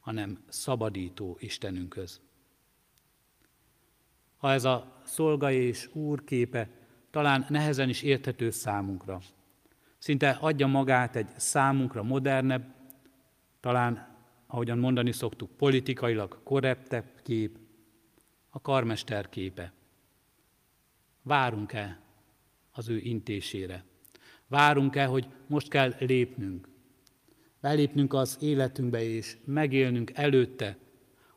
hanem 0.01 0.45
szabadító 0.49 1.37
Istenünkhöz. 1.41 2.24
Ha 4.45 4.53
ez 4.53 4.65
a 4.65 5.01
szolga 5.05 5.51
és 5.51 5.89
úr 5.93 6.25
képe 6.25 6.69
talán 7.11 7.47
nehezen 7.49 7.89
is 7.89 8.03
érthető 8.03 8.51
számunkra, 8.51 9.21
szinte 9.99 10.31
adja 10.41 10.67
magát 10.67 11.17
egy 11.17 11.29
számunkra 11.37 12.03
modernebb, 12.03 12.75
talán, 13.61 14.17
ahogyan 14.47 14.79
mondani 14.79 15.13
szoktuk, 15.13 15.51
politikailag 15.57 16.43
korreptebb 16.43 17.05
kép, 17.23 17.59
a 18.51 18.61
karmester 18.61 19.29
képe. 19.29 19.73
Várunk-e 21.23 22.01
az 22.73 22.89
ő 22.89 22.99
intésére? 22.99 23.85
Várunk-e, 24.47 25.05
hogy 25.05 25.29
most 25.47 25.69
kell 25.69 25.95
lépnünk? 25.99 26.69
Belépnünk 27.61 28.13
az 28.15 28.39
életünkbe 28.41 29.03
és 29.03 29.37
megélnünk 29.45 30.11
előtte 30.15 30.77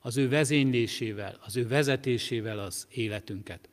az 0.07 0.17
ő 0.17 0.29
vezénylésével, 0.29 1.37
az 1.41 1.55
ő 1.55 1.67
vezetésével 1.67 2.59
az 2.59 2.87
életünket. 2.91 3.69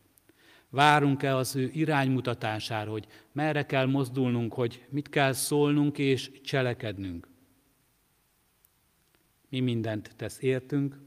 Várunk-e 0.69 1.37
az 1.37 1.57
ő 1.57 1.71
iránymutatására, 1.73 2.91
hogy 2.91 3.07
merre 3.33 3.67
kell 3.67 3.87
mozdulnunk, 3.87 4.53
hogy 4.53 4.85
mit 4.89 5.09
kell 5.09 5.33
szólnunk 5.33 5.99
és 5.99 6.41
cselekednünk? 6.43 7.29
Mi 9.49 9.61
mindent 9.61 10.17
tesz 10.17 10.43
értünk, 10.43 11.01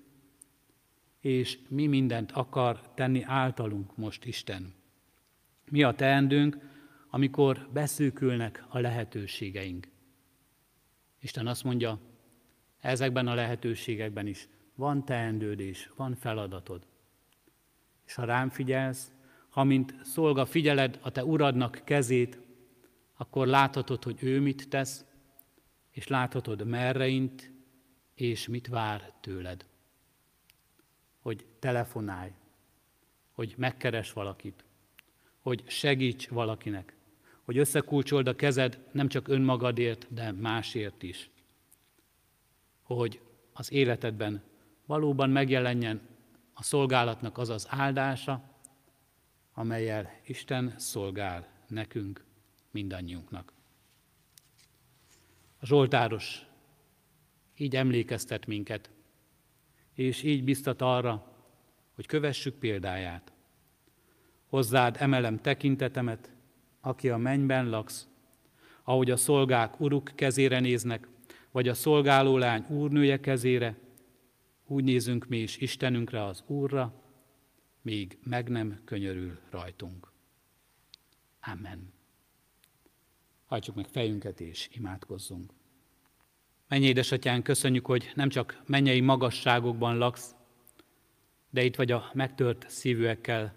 és 1.19 1.59
mi 1.69 1.87
mindent 1.87 2.31
akar 2.31 2.93
tenni 2.93 3.23
általunk 3.23 3.97
most 3.97 4.25
Isten. 4.25 4.73
Mi 5.71 5.83
a 5.83 5.93
teendőnk, 5.93 6.57
amikor 7.09 7.69
beszűkülnek 7.73 8.65
a 8.69 8.79
lehetőségeink. 8.79 9.87
Isten 11.19 11.47
azt 11.47 11.63
mondja, 11.63 11.99
ezekben 12.79 13.27
a 13.27 13.33
lehetőségekben 13.33 14.27
is 14.27 14.47
van 14.77 15.05
teendődés, 15.05 15.89
van 15.95 16.15
feladatod. 16.15 16.85
És 18.05 18.13
ha 18.13 18.23
rám 18.23 18.49
figyelsz, 18.49 19.11
ha 19.49 19.63
mint 19.63 19.95
szolga 20.03 20.45
figyeled 20.45 20.99
a 21.01 21.11
te 21.11 21.25
uradnak 21.25 21.81
kezét, 21.83 22.39
akkor 23.15 23.47
láthatod, 23.47 24.03
hogy 24.03 24.23
ő 24.23 24.39
mit 24.39 24.69
tesz, 24.69 25.05
és 25.91 26.07
láthatod 26.07 26.67
merre 26.67 27.07
int, 27.07 27.51
és 28.13 28.47
mit 28.47 28.67
vár 28.67 29.13
tőled. 29.21 29.65
Hogy 31.19 31.45
telefonálj, 31.59 32.31
hogy 33.31 33.53
megkeres 33.57 34.13
valakit, 34.13 34.63
hogy 35.39 35.63
segíts 35.67 36.27
valakinek, 36.27 36.95
hogy 37.43 37.57
összekulcsold 37.57 38.27
a 38.27 38.35
kezed 38.35 38.79
nem 38.91 39.07
csak 39.07 39.27
önmagadért, 39.27 40.13
de 40.13 40.31
másért 40.31 41.03
is. 41.03 41.29
Hogy 42.81 43.21
az 43.53 43.71
életedben 43.71 44.43
valóban 44.87 45.29
megjelenjen 45.29 46.01
a 46.53 46.63
szolgálatnak 46.63 47.37
az 47.37 47.49
az 47.49 47.67
áldása, 47.69 48.43
amelyel 49.53 50.11
Isten 50.25 50.73
szolgál 50.77 51.47
nekünk, 51.67 52.23
mindannyiunknak. 52.71 53.53
A 55.59 55.65
Zsoltáros 55.65 56.45
így 57.57 57.75
emlékeztet 57.75 58.45
minket, 58.45 58.89
és 59.93 60.23
így 60.23 60.43
biztat 60.43 60.81
arra, 60.81 61.35
hogy 61.95 62.05
kövessük 62.05 62.55
példáját. 62.55 63.31
Hozzád 64.47 64.95
emelem 64.99 65.41
tekintetemet, 65.41 66.31
aki 66.81 67.09
a 67.09 67.17
mennyben 67.17 67.69
laksz, 67.69 68.07
ahogy 68.83 69.11
a 69.11 69.17
szolgák 69.17 69.79
uruk 69.79 70.11
kezére 70.15 70.59
néznek, 70.59 71.07
vagy 71.51 71.67
a 71.67 71.73
szolgáló 71.73 72.37
lány 72.37 72.65
úrnője 72.69 73.19
kezére, 73.19 73.77
úgy 74.67 74.83
nézünk 74.83 75.27
mi 75.27 75.37
is 75.37 75.57
Istenünkre, 75.57 76.23
az 76.23 76.43
Úrra, 76.47 77.03
még 77.81 78.17
meg 78.23 78.49
nem 78.49 78.81
könyörül 78.85 79.39
rajtunk. 79.49 80.11
Amen. 81.41 81.93
Hajtsuk 83.45 83.75
meg 83.75 83.85
fejünket 83.85 84.39
és 84.39 84.69
imádkozzunk. 84.71 85.53
Mennyi 86.67 86.85
édesatyán, 86.85 87.41
köszönjük, 87.41 87.85
hogy 87.85 88.11
nem 88.15 88.29
csak 88.29 88.61
mennyei 88.65 89.01
magasságokban 89.01 89.97
laksz, 89.97 90.35
de 91.49 91.63
itt 91.63 91.75
vagy 91.75 91.91
a 91.91 92.11
megtört 92.13 92.69
szívűekkel, 92.69 93.55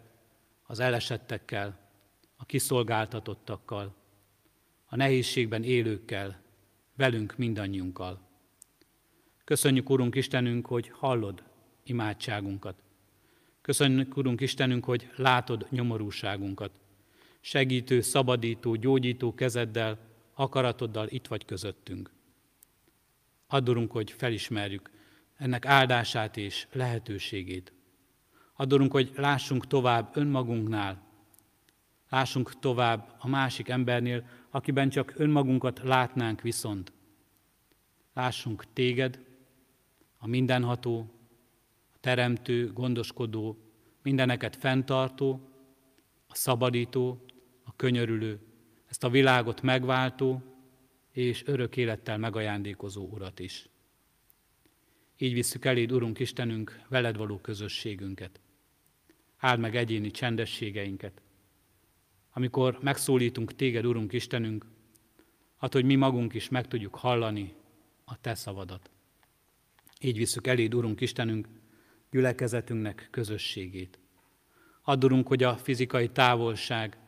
az 0.62 0.78
elesettekkel, 0.78 1.90
a 2.36 2.44
kiszolgáltatottakkal, 2.44 3.94
a 4.86 4.96
nehézségben 4.96 5.62
élőkkel, 5.62 6.42
velünk 6.96 7.36
mindannyiunkkal. 7.36 8.29
Köszönjük, 9.50 9.90
Urunk 9.90 10.14
Istenünk, 10.14 10.66
hogy 10.66 10.90
hallod 10.94 11.42
imádságunkat. 11.84 12.82
Köszönjük, 13.60 14.16
Urunk 14.16 14.40
Istenünk, 14.40 14.84
hogy 14.84 15.10
látod 15.16 15.66
nyomorúságunkat. 15.70 16.70
Segítő, 17.40 18.00
szabadító, 18.00 18.74
gyógyító 18.74 19.34
kezeddel, 19.34 19.98
akaratoddal 20.34 21.08
itt 21.08 21.26
vagy 21.26 21.44
közöttünk. 21.44 22.10
Addurunk, 23.46 23.90
hogy 23.92 24.10
felismerjük 24.10 24.90
ennek 25.36 25.66
áldását 25.66 26.36
és 26.36 26.66
lehetőségét. 26.72 27.72
Addurunk, 28.56 28.92
hogy 28.92 29.12
lássunk 29.16 29.66
tovább 29.66 30.16
önmagunknál. 30.16 31.02
Lássunk 32.08 32.58
tovább 32.58 33.14
a 33.18 33.28
másik 33.28 33.68
embernél, 33.68 34.28
akiben 34.50 34.88
csak 34.88 35.12
önmagunkat 35.16 35.80
látnánk 35.84 36.40
viszont. 36.40 36.92
Lássunk 38.14 38.64
téged, 38.72 39.28
a 40.22 40.26
mindenható, 40.26 41.10
a 41.92 41.96
teremtő, 42.00 42.72
gondoskodó, 42.72 43.58
mindeneket 44.02 44.56
fenntartó, 44.56 45.40
a 46.28 46.34
szabadító, 46.34 47.24
a 47.64 47.76
könyörülő, 47.76 48.40
ezt 48.86 49.04
a 49.04 49.10
világot 49.10 49.62
megváltó 49.62 50.42
és 51.12 51.42
örök 51.46 51.76
élettel 51.76 52.18
megajándékozó 52.18 53.06
Urat 53.06 53.38
is. 53.38 53.68
Így 55.18 55.32
visszük 55.32 55.64
eléd, 55.64 55.92
Urunk 55.92 56.18
Istenünk, 56.18 56.80
veled 56.88 57.16
való 57.16 57.38
közösségünket. 57.38 58.40
Áld 59.36 59.60
meg 59.60 59.76
egyéni 59.76 60.10
csendességeinket. 60.10 61.22
Amikor 62.32 62.78
megszólítunk 62.82 63.54
téged, 63.54 63.86
Urunk 63.86 64.12
Istenünk, 64.12 64.66
hát, 65.56 65.72
hogy 65.72 65.84
mi 65.84 65.94
magunk 65.94 66.34
is 66.34 66.48
meg 66.48 66.68
tudjuk 66.68 66.94
hallani 66.94 67.54
a 68.04 68.20
te 68.20 68.34
szavadat. 68.34 68.90
Így 70.02 70.16
visszük 70.16 70.46
eléd, 70.46 70.74
Urunk 70.74 71.00
Istenünk, 71.00 71.48
gyülekezetünknek 72.10 73.08
közösségét. 73.10 73.98
Addurunk, 74.82 75.28
hogy 75.28 75.42
a 75.42 75.56
fizikai 75.56 76.08
távolság 76.08 76.98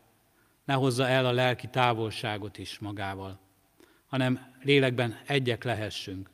ne 0.65 0.75
hozza 0.75 1.09
el 1.09 1.27
a 1.27 1.33
lelki 1.33 1.69
távolságot 1.69 2.59
is 2.59 2.79
magával, 2.79 3.41
hanem 4.07 4.55
lélekben 4.63 5.21
egyek 5.27 5.65
lehessünk. 5.65 6.31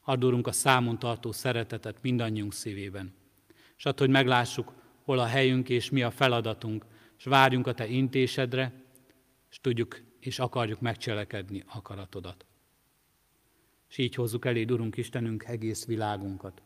Addurunk 0.00 0.46
a 0.46 0.52
számon 0.52 0.98
tartó 0.98 1.32
szeretetet 1.32 2.02
mindannyiunk 2.02 2.52
szívében, 2.52 3.14
és 3.76 3.84
add, 3.84 3.98
hogy 3.98 4.10
meglássuk, 4.10 4.72
hol 5.04 5.18
a 5.18 5.26
helyünk 5.26 5.68
és 5.68 5.90
mi 5.90 6.02
a 6.02 6.10
feladatunk, 6.10 6.84
és 7.18 7.24
várjunk 7.24 7.66
a 7.66 7.74
Te 7.74 7.86
intésedre, 7.86 8.72
és 9.50 9.60
tudjuk 9.60 10.00
és 10.20 10.38
akarjuk 10.38 10.80
megcselekedni 10.80 11.64
akaratodat. 11.66 12.47
És 13.88 13.98
így 13.98 14.14
hozzuk 14.14 14.44
eléd, 14.44 14.70
Urunk 14.70 14.96
Istenünk, 14.96 15.44
egész 15.44 15.86
világunkat, 15.86 16.62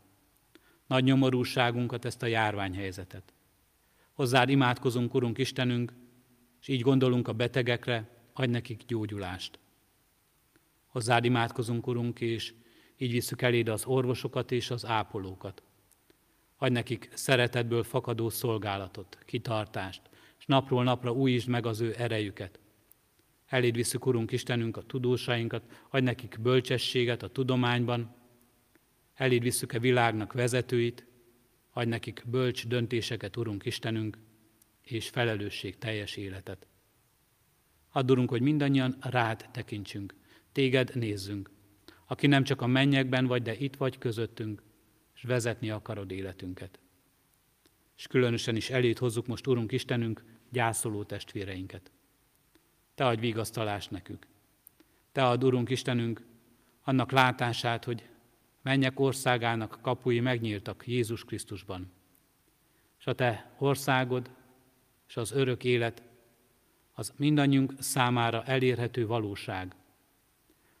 nagy 0.87 1.03
nyomorúságunkat, 1.03 2.05
ezt 2.05 2.23
a 2.23 2.25
járványhelyzetet. 2.25 3.33
Hozzád 4.13 4.49
imádkozunk, 4.49 5.13
Urunk 5.13 5.37
Istenünk, 5.37 5.93
és 6.61 6.67
így 6.67 6.81
gondolunk 6.81 7.27
a 7.27 7.33
betegekre, 7.33 8.09
adj 8.33 8.51
nekik 8.51 8.83
gyógyulást. 8.85 9.59
Hozzád 10.87 11.25
imádkozunk, 11.25 11.87
Urunk, 11.87 12.21
és 12.21 12.53
így 12.97 13.11
visszük 13.11 13.41
eléd 13.41 13.67
az 13.67 13.85
orvosokat 13.85 14.51
és 14.51 14.71
az 14.71 14.85
ápolókat. 14.85 15.63
Adj 16.57 16.73
nekik 16.73 17.09
szeretetből 17.13 17.83
fakadó 17.83 18.29
szolgálatot, 18.29 19.17
kitartást, 19.25 20.01
és 20.39 20.45
napról 20.45 20.83
napra 20.83 21.11
újítsd 21.11 21.47
meg 21.47 21.65
az 21.65 21.81
ő 21.81 21.95
erejüket. 21.97 22.59
Eléd 23.53 23.75
visszük, 23.75 24.05
Urunk 24.05 24.31
Istenünk, 24.31 24.77
a 24.77 24.81
tudósainkat, 24.81 25.63
adj 25.89 26.03
nekik 26.03 26.37
bölcsességet 26.41 27.23
a 27.23 27.27
tudományban, 27.27 28.15
eléd 29.13 29.41
visszük 29.41 29.73
a 29.73 29.79
világnak 29.79 30.33
vezetőit, 30.33 31.05
adj 31.71 31.89
nekik 31.89 32.23
bölcs 32.25 32.67
döntéseket, 32.67 33.37
Urunk 33.37 33.65
Istenünk, 33.65 34.17
és 34.81 35.09
felelősség 35.09 35.77
teljes 35.77 36.15
életet. 36.15 36.67
Addurunk, 37.91 38.29
hogy 38.29 38.41
mindannyian 38.41 38.97
rád 38.99 39.49
tekintsünk, 39.51 40.13
téged 40.51 40.95
nézzünk, 40.95 41.49
aki 42.07 42.27
nem 42.27 42.43
csak 42.43 42.61
a 42.61 42.67
mennyekben 42.67 43.25
vagy, 43.25 43.41
de 43.41 43.55
itt 43.57 43.75
vagy 43.75 43.97
közöttünk, 43.97 44.63
és 45.15 45.21
vezetni 45.21 45.69
akarod 45.69 46.11
életünket. 46.11 46.79
És 47.97 48.07
különösen 48.07 48.55
is 48.55 48.69
elét 48.69 48.99
hozzuk 48.99 49.27
most, 49.27 49.47
Urunk 49.47 49.71
Istenünk, 49.71 50.23
gyászoló 50.49 51.03
testvéreinket. 51.03 51.91
Te 52.95 53.05
adj 53.05 53.19
vigasztalást 53.19 53.91
nekük. 53.91 54.27
Te 55.11 55.27
ad, 55.27 55.43
Urunk 55.43 55.69
Istenünk, 55.69 56.25
annak 56.83 57.11
látását, 57.11 57.83
hogy 57.83 58.09
mennyek 58.61 58.99
országának 58.99 59.79
kapui 59.81 60.19
megnyíltak 60.19 60.87
Jézus 60.87 61.25
Krisztusban. 61.25 61.91
És 62.99 63.07
a 63.07 63.15
Te 63.15 63.55
országod 63.57 64.31
és 65.07 65.17
az 65.17 65.31
örök 65.31 65.63
élet 65.63 66.03
az 66.93 67.13
mindannyiunk 67.17 67.73
számára 67.79 68.43
elérhető 68.43 69.07
valóság. 69.07 69.75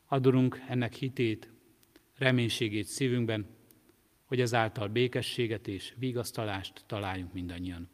Adorunk 0.05 0.61
ennek 0.67 0.93
hitét, 0.93 1.49
reménységét 2.15 2.85
szívünkben, 2.85 3.47
hogy 4.25 4.41
ezáltal 4.41 4.87
békességet 4.87 5.67
és 5.67 5.93
vigasztalást 5.97 6.83
találjunk 6.85 7.33
mindannyian. 7.33 7.89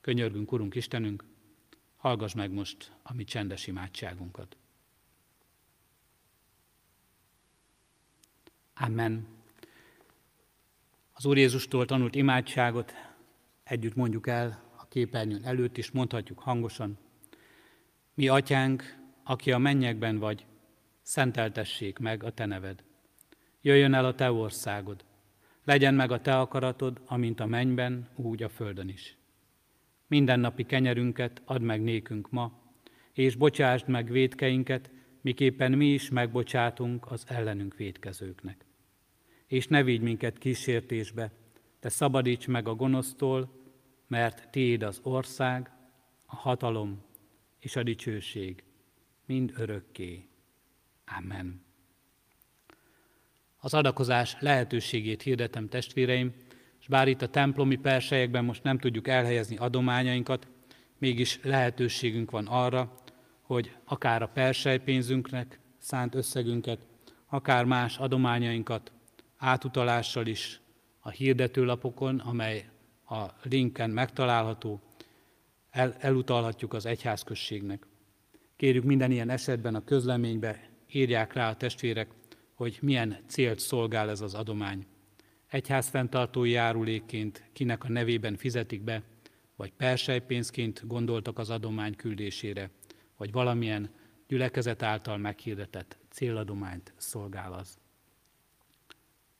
Könyörgünk, 0.00 0.52
Urunk 0.52 0.74
Istenünk, 0.74 1.24
hallgass 2.00 2.34
meg 2.34 2.50
most 2.50 2.92
a 3.02 3.14
mi 3.14 3.24
csendes 3.24 3.66
imádságunkat. 3.66 4.56
Amen. 8.74 9.26
Az 11.12 11.24
Úr 11.24 11.36
Jézustól 11.36 11.86
tanult 11.86 12.14
imádságot 12.14 12.94
együtt 13.64 13.94
mondjuk 13.94 14.26
el 14.26 14.62
a 14.76 14.88
képernyőn 14.88 15.44
előtt 15.44 15.76
is, 15.76 15.90
mondhatjuk 15.90 16.38
hangosan. 16.38 16.98
Mi 18.14 18.28
atyánk, 18.28 18.98
aki 19.24 19.52
a 19.52 19.58
mennyekben 19.58 20.18
vagy, 20.18 20.46
szenteltessék 21.02 21.98
meg 21.98 22.22
a 22.22 22.30
te 22.30 22.46
neved. 22.46 22.84
Jöjjön 23.60 23.94
el 23.94 24.04
a 24.04 24.14
te 24.14 24.32
országod. 24.32 25.04
Legyen 25.64 25.94
meg 25.94 26.10
a 26.10 26.20
te 26.20 26.38
akaratod, 26.38 27.00
amint 27.06 27.40
a 27.40 27.46
mennyben, 27.46 28.08
úgy 28.16 28.42
a 28.42 28.48
földön 28.48 28.88
is. 28.88 29.19
Mindennapi 30.10 30.64
kenyerünket 30.64 31.42
add 31.44 31.60
meg 31.60 31.82
nékünk 31.82 32.30
ma, 32.30 32.52
és 33.12 33.34
bocsásd 33.34 33.88
meg 33.88 34.10
védkeinket, 34.10 34.90
miképpen 35.20 35.72
mi 35.72 35.86
is 35.86 36.08
megbocsátunk 36.08 37.10
az 37.10 37.24
ellenünk 37.28 37.76
védkezőknek. 37.76 38.64
És 39.46 39.66
ne 39.66 39.82
vigy 39.82 40.00
minket 40.00 40.38
kísértésbe, 40.38 41.32
de 41.80 41.88
szabadíts 41.88 42.48
meg 42.48 42.68
a 42.68 42.74
gonosztól, 42.74 43.52
mert 44.06 44.50
Tiéd 44.50 44.82
az 44.82 45.00
ország, 45.02 45.70
a 46.26 46.36
hatalom 46.36 47.02
és 47.58 47.76
a 47.76 47.82
dicsőség, 47.82 48.62
mind 49.26 49.52
örökké. 49.56 50.28
Amen. 51.18 51.62
Az 53.56 53.74
adakozás 53.74 54.36
lehetőségét 54.40 55.22
hirdetem 55.22 55.68
testvéreim, 55.68 56.34
bár 56.90 57.08
itt 57.08 57.22
a 57.22 57.28
templomi 57.28 57.76
persejekben 57.76 58.44
most 58.44 58.62
nem 58.62 58.78
tudjuk 58.78 59.08
elhelyezni 59.08 59.56
adományainkat, 59.56 60.46
mégis 60.98 61.40
lehetőségünk 61.42 62.30
van 62.30 62.46
arra, 62.46 62.94
hogy 63.42 63.76
akár 63.84 64.22
a 64.22 64.28
persejpénzünknek 64.28 65.60
szánt 65.78 66.14
összegünket, 66.14 66.86
akár 67.26 67.64
más 67.64 67.98
adományainkat 67.98 68.92
átutalással 69.36 70.26
is 70.26 70.60
a 71.00 71.10
hirdetőlapokon, 71.10 72.18
amely 72.18 72.68
a 73.08 73.24
linken 73.42 73.90
megtalálható, 73.90 74.80
el, 75.70 75.94
elutalhatjuk 75.98 76.72
az 76.72 76.86
egyházközségnek. 76.86 77.86
Kérjük 78.56 78.84
minden 78.84 79.10
ilyen 79.10 79.30
esetben 79.30 79.74
a 79.74 79.84
közleménybe 79.84 80.70
írják 80.92 81.32
rá 81.32 81.50
a 81.50 81.56
testvérek, 81.56 82.08
hogy 82.54 82.78
milyen 82.80 83.16
célt 83.26 83.58
szolgál 83.58 84.10
ez 84.10 84.20
az 84.20 84.34
adomány. 84.34 84.86
Egyházfenntartói 85.50 86.50
járulékként 86.50 87.44
kinek 87.52 87.84
a 87.84 87.88
nevében 87.88 88.36
fizetik 88.36 88.82
be, 88.82 89.02
vagy 89.56 89.72
persejpénzként 89.72 90.86
gondoltak 90.86 91.38
az 91.38 91.50
adomány 91.50 91.96
küldésére, 91.96 92.70
vagy 93.16 93.32
valamilyen 93.32 93.90
gyülekezet 94.28 94.82
által 94.82 95.16
meghirdetett 95.16 95.98
céladományt 96.10 96.92
szolgál 96.96 97.52
az. 97.52 97.78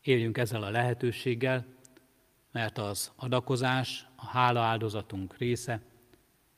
Éljünk 0.03 0.39
ezzel 0.39 0.63
a 0.63 0.71
lehetőséggel, 0.71 1.67
mert 2.53 2.79
az 2.79 3.13
adakozás 3.17 4.07
a 4.17 4.27
hála 4.27 4.61
áldozatunk 4.61 5.37
része, 5.37 5.83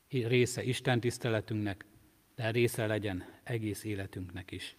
része 0.08 0.62
Isten 0.62 1.00
tiszteletünknek, 1.00 1.84
de 2.34 2.50
része 2.50 2.86
legyen 2.86 3.24
egész 3.42 3.84
életünknek 3.84 4.50
is. 4.50 4.76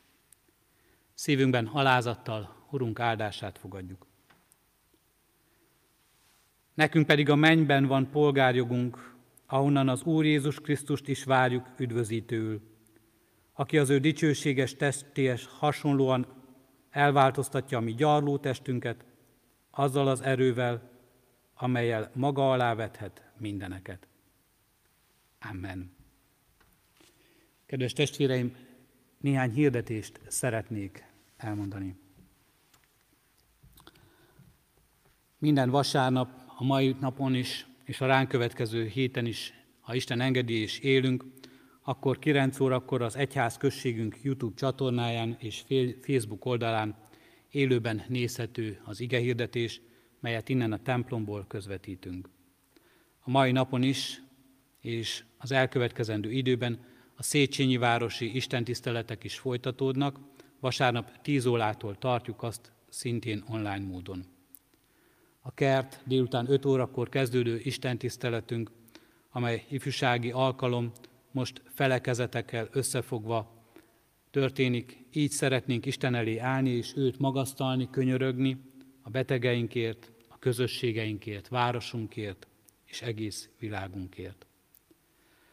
Szívünkben 1.13 1.65
alázattal 1.65 2.67
Urunk 2.69 2.99
áldását 2.99 3.57
fogadjuk. 3.57 4.11
Nekünk 6.73 7.05
pedig 7.05 7.29
a 7.29 7.35
mennyben 7.35 7.85
van 7.85 8.09
polgárjogunk, 8.09 9.15
ahonnan 9.45 9.89
az 9.89 10.03
Úr 10.03 10.25
Jézus 10.25 10.61
Krisztust 10.61 11.07
is 11.07 11.23
várjuk 11.23 11.69
üdvözítőül, 11.77 12.61
aki 13.53 13.77
az 13.77 13.89
ő 13.89 13.99
dicsőséges 13.99 14.75
testéhez 14.75 15.45
hasonlóan 15.45 16.27
elváltoztatja 16.89 17.77
a 17.77 17.81
mi 17.81 17.93
gyarló 17.93 18.37
testünket, 18.37 19.05
azzal 19.71 20.07
az 20.07 20.21
erővel, 20.21 20.91
amelyel 21.53 22.11
maga 22.13 22.51
alá 22.51 22.75
vethet 22.75 23.31
mindeneket. 23.37 24.07
Amen. 25.49 25.95
Kedves 27.65 27.93
testvéreim, 27.93 28.55
néhány 29.17 29.51
hirdetést 29.51 30.19
szeretnék 30.27 31.05
elmondani. 31.37 31.95
Minden 35.37 35.69
vasárnap, 35.69 36.42
a 36.55 36.63
mai 36.63 36.95
napon 36.99 37.35
is, 37.35 37.67
és 37.83 38.01
a 38.01 38.05
ránk 38.05 38.27
következő 38.27 38.87
héten 38.87 39.25
is 39.25 39.53
ha 39.83 39.95
Isten 39.95 40.21
engedi 40.21 40.53
és 40.53 40.79
élünk, 40.79 41.25
akkor 41.81 42.19
9 42.19 42.59
órakor 42.59 43.01
az 43.01 43.15
Egyház 43.15 43.57
községünk 43.57 44.17
YouTube 44.21 44.55
csatornáján 44.55 45.35
és 45.39 45.63
Facebook 46.01 46.45
oldalán 46.45 46.95
élőben 47.49 48.03
nézhető 48.07 48.81
az 48.83 48.99
igehirdetés, 48.99 49.81
melyet 50.19 50.49
innen 50.49 50.71
a 50.71 50.81
templomból 50.81 51.45
közvetítünk. 51.47 52.29
A 53.19 53.29
mai 53.29 53.51
napon 53.51 53.83
is, 53.83 54.21
és 54.81 55.23
az 55.37 55.51
elkövetkezendő 55.51 56.31
időben 56.31 56.85
a 57.15 57.23
Széchenyi 57.23 57.77
városi 57.77 58.35
istentiszteletek 58.35 59.23
is 59.23 59.37
folytatódnak, 59.37 60.19
vasárnap 60.59 61.21
10 61.21 61.45
órától 61.45 61.97
tartjuk 61.97 62.43
azt 62.43 62.71
szintén 62.89 63.43
online 63.47 63.85
módon. 63.85 64.25
A 65.45 65.53
kert 65.53 66.01
délután 66.05 66.51
5 66.51 66.65
órakor 66.65 67.09
kezdődő 67.09 67.59
istentiszteletünk, 67.63 68.71
amely 69.31 69.65
ifjúsági 69.69 70.31
alkalom 70.31 70.91
most 71.31 71.61
felekezetekkel 71.73 72.67
összefogva 72.71 73.51
történik. 74.31 75.05
Így 75.11 75.31
szeretnénk 75.31 75.85
Isten 75.85 76.15
elé 76.15 76.37
állni 76.37 76.69
és 76.69 76.93
őt 76.95 77.19
magasztalni, 77.19 77.89
könyörögni 77.89 78.57
a 79.01 79.09
betegeinkért, 79.09 80.11
a 80.27 80.39
közösségeinkért, 80.39 81.47
városunkért 81.47 82.47
és 82.85 83.01
egész 83.01 83.49
világunkért. 83.59 84.45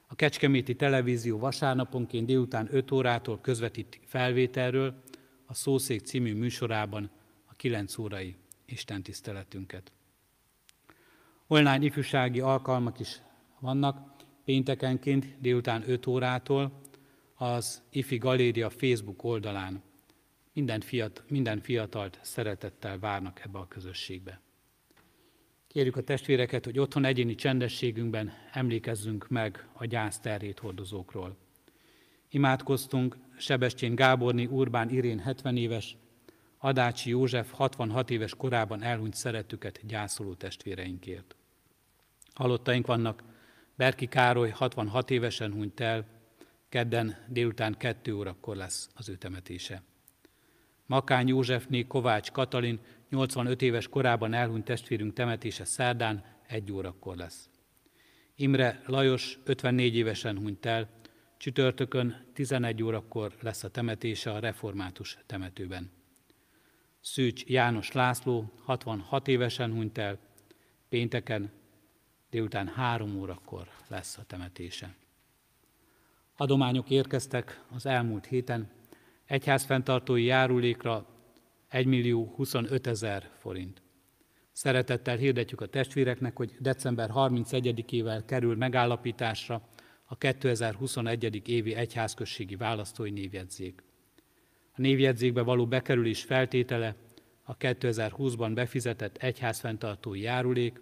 A 0.07 0.15
Kecskeméti 0.15 0.75
Televízió 0.75 1.39
vasárnaponként 1.39 2.27
délután 2.27 2.69
5 2.71 2.91
órától 2.91 3.41
közvetít 3.41 4.01
felvételről 4.05 5.03
a 5.47 5.55
Szószék 5.55 6.01
című 6.01 6.35
műsorában 6.35 7.11
a 7.47 7.55
9 7.55 7.99
órai 7.99 8.37
istentiszteletünket. 8.71 9.93
Online 11.47 11.85
ifjúsági 11.85 12.41
alkalmak 12.41 13.01
is 13.01 13.21
vannak, 13.61 14.11
péntekenként 14.45 15.41
délután 15.41 15.91
5 15.91 16.07
órától 16.07 16.81
az 17.35 17.83
IFI 17.91 18.17
Galéria 18.17 18.71
Facebook 18.71 19.25
oldalán. 19.25 19.83
Minden, 20.53 20.81
fiat, 20.81 21.25
minden 21.29 21.61
fiatalt 21.61 22.19
szeretettel 22.23 22.99
várnak 22.99 23.41
ebbe 23.45 23.59
a 23.59 23.69
közösségbe. 23.69 24.41
Kérjük 25.67 25.97
a 25.97 26.03
testvéreket, 26.03 26.65
hogy 26.65 26.79
otthon 26.79 27.05
egyéni 27.05 27.35
csendességünkben 27.35 28.33
emlékezzünk 28.53 29.29
meg 29.29 29.69
a 29.73 29.85
gyász 29.85 30.21
terét 30.21 30.59
hordozókról. 30.59 31.37
Imádkoztunk 32.29 33.17
Sebestyén 33.39 33.95
Gáborni 33.95 34.47
Urbán 34.47 34.91
Irén 34.91 35.19
70 35.19 35.57
éves, 35.57 35.97
Adácsi 36.63 37.11
József 37.11 37.53
66 37.53 38.11
éves 38.11 38.35
korában 38.35 38.83
elhunyt 38.83 39.15
szeretüket 39.15 39.87
gyászoló 39.87 40.35
testvéreinkért. 40.35 41.37
Halottaink 42.35 42.87
vannak, 42.87 43.23
Berki 43.75 44.07
Károly 44.07 44.51
66 44.51 45.11
évesen 45.11 45.53
hunyt 45.53 45.81
el, 45.81 46.07
kedden 46.69 47.17
délután 47.29 47.75
2 47.79 48.15
órakor 48.15 48.57
lesz 48.57 48.89
az 48.95 49.09
ő 49.09 49.17
temetése. 49.17 49.83
Makány 50.87 51.29
Józsefné 51.29 51.87
Kovács 51.87 52.31
Katalin 52.31 52.81
85 53.11 53.63
éves 53.63 53.89
korában 53.89 54.33
elhunyt 54.33 54.65
testvérünk 54.65 55.13
temetése 55.13 55.65
szerdán 55.65 56.25
1 56.47 56.73
órakor 56.73 57.17
lesz. 57.17 57.51
Imre 58.35 58.83
Lajos 58.87 59.39
54 59.45 59.97
évesen 59.97 60.39
hunyt 60.39 60.67
el, 60.67 60.89
csütörtökön 61.37 62.27
11 62.35 62.83
órakor 62.83 63.35
lesz 63.41 63.65
a 63.65 63.71
temetése 63.71 64.33
a 64.33 64.39
református 64.39 65.19
temetőben. 65.27 66.00
Szűcs 67.01 67.45
János 67.45 67.93
László 67.93 68.53
66 68.65 69.29
évesen 69.29 69.73
hunyt 69.73 69.99
el, 69.99 70.19
pénteken 70.89 71.51
délután 72.31 72.69
három 72.69 73.17
órakor 73.17 73.69
lesz 73.89 74.19
a 74.19 74.25
temetése. 74.25 74.95
Adományok 76.37 76.91
érkeztek 76.91 77.65
az 77.75 77.87
elmúlt 77.87 78.27
héten, 78.27 78.71
egyházfenntartói 79.27 80.25
járulékra 80.25 81.07
1 81.69 81.87
millió 81.87 82.33
25 82.37 82.87
ezer 82.87 83.31
forint. 83.39 83.83
Szeretettel 84.53 85.17
hirdetjük 85.17 85.61
a 85.61 85.67
testvéreknek, 85.67 86.37
hogy 86.37 86.57
december 86.59 87.11
31-ével 87.15 88.23
kerül 88.27 88.57
megállapításra 88.57 89.69
a 90.05 90.17
2021. 90.17 91.49
évi 91.49 91.75
egyházközségi 91.75 92.57
választói 92.57 93.11
névjegyzék. 93.11 93.83
Névjegyzékbe 94.81 95.43
való 95.43 95.67
bekerülés 95.67 96.23
feltétele 96.23 96.95
a 97.43 97.57
2020-ban 97.57 98.51
befizetett 98.55 99.17
egyházfenntartói 99.17 100.21
járulék 100.21 100.81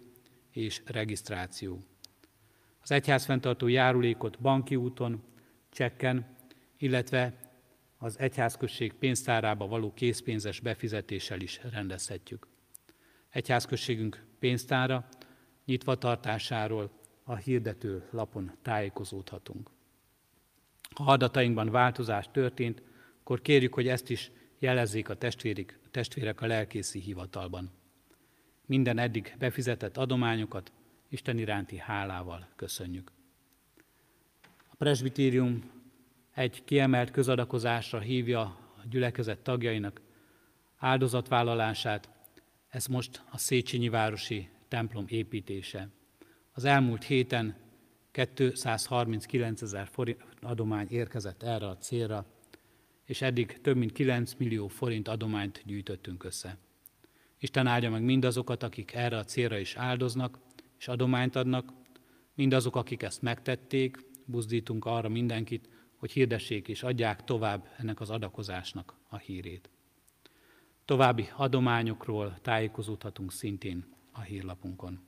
és 0.51 0.81
regisztráció. 0.85 1.79
Az 2.81 2.91
egyházfenntartó 2.91 3.67
járulékot 3.67 4.39
banki 4.39 4.75
úton, 4.75 5.23
csekken, 5.69 6.35
illetve 6.77 7.33
az 7.97 8.19
egyházközség 8.19 8.93
pénztárába 8.93 9.67
való 9.67 9.93
készpénzes 9.93 10.59
befizetéssel 10.59 11.39
is 11.39 11.59
rendezhetjük. 11.71 12.47
Egyházközségünk 13.29 14.25
pénztára 14.39 15.07
nyitva 15.65 15.95
tartásáról 15.95 16.91
a 17.23 17.35
hirdető 17.35 18.07
lapon 18.11 18.51
tájékozódhatunk. 18.61 19.69
Ha 20.95 21.11
adatainkban 21.11 21.69
változás 21.69 22.29
történt, 22.31 22.87
akkor 23.29 23.41
kérjük, 23.41 23.73
hogy 23.73 23.87
ezt 23.87 24.09
is 24.09 24.31
jelezzék 24.59 25.09
a 25.09 25.13
testvérek, 25.13 25.79
testvérek 25.91 26.41
a 26.41 26.45
lelkészi 26.45 26.99
hivatalban. 26.99 27.71
Minden 28.65 28.97
eddig 28.97 29.35
befizetett 29.39 29.97
adományokat 29.97 30.71
Isten 31.09 31.37
iránti 31.37 31.77
hálával 31.77 32.47
köszönjük. 32.55 33.11
A 34.69 34.75
presbitérium 34.77 35.71
egy 36.33 36.63
kiemelt 36.63 37.11
közadakozásra 37.11 37.99
hívja 37.99 38.41
a 38.77 38.81
gyülekezet 38.89 39.39
tagjainak 39.39 40.01
áldozatvállalását, 40.77 42.09
ez 42.69 42.85
most 42.85 43.23
a 43.31 43.37
Széchenyi 43.37 43.89
városi 43.89 44.49
templom 44.67 45.05
építése. 45.07 45.89
Az 46.53 46.65
elmúlt 46.65 47.03
héten 47.03 47.55
239 48.11 49.61
ezer 49.61 49.89
adomány 50.41 50.87
érkezett 50.89 51.43
erre 51.43 51.67
a 51.67 51.77
célra, 51.77 52.25
és 53.09 53.21
eddig 53.21 53.61
több 53.61 53.77
mint 53.77 53.91
9 53.91 54.33
millió 54.33 54.67
forint 54.67 55.07
adományt 55.07 55.61
gyűjtöttünk 55.65 56.23
össze. 56.23 56.57
Isten 57.37 57.67
áldja 57.67 57.89
meg 57.89 58.03
mindazokat, 58.03 58.63
akik 58.63 58.93
erre 58.93 59.17
a 59.17 59.23
célra 59.23 59.57
is 59.57 59.75
áldoznak, 59.75 60.39
és 60.77 60.87
adományt 60.87 61.35
adnak, 61.35 61.73
mindazok, 62.33 62.75
akik 62.75 63.03
ezt 63.03 63.21
megtették, 63.21 63.97
buzdítunk 64.25 64.85
arra 64.85 65.09
mindenkit, 65.09 65.69
hogy 65.95 66.11
hirdessék 66.11 66.67
és 66.67 66.83
adják 66.83 67.23
tovább 67.23 67.67
ennek 67.77 67.99
az 67.99 68.09
adakozásnak 68.09 68.95
a 69.07 69.17
hírét. 69.17 69.69
További 70.85 71.29
adományokról 71.35 72.37
tájékozódhatunk 72.41 73.31
szintén 73.31 73.85
a 74.11 74.21
hírlapunkon. 74.21 74.99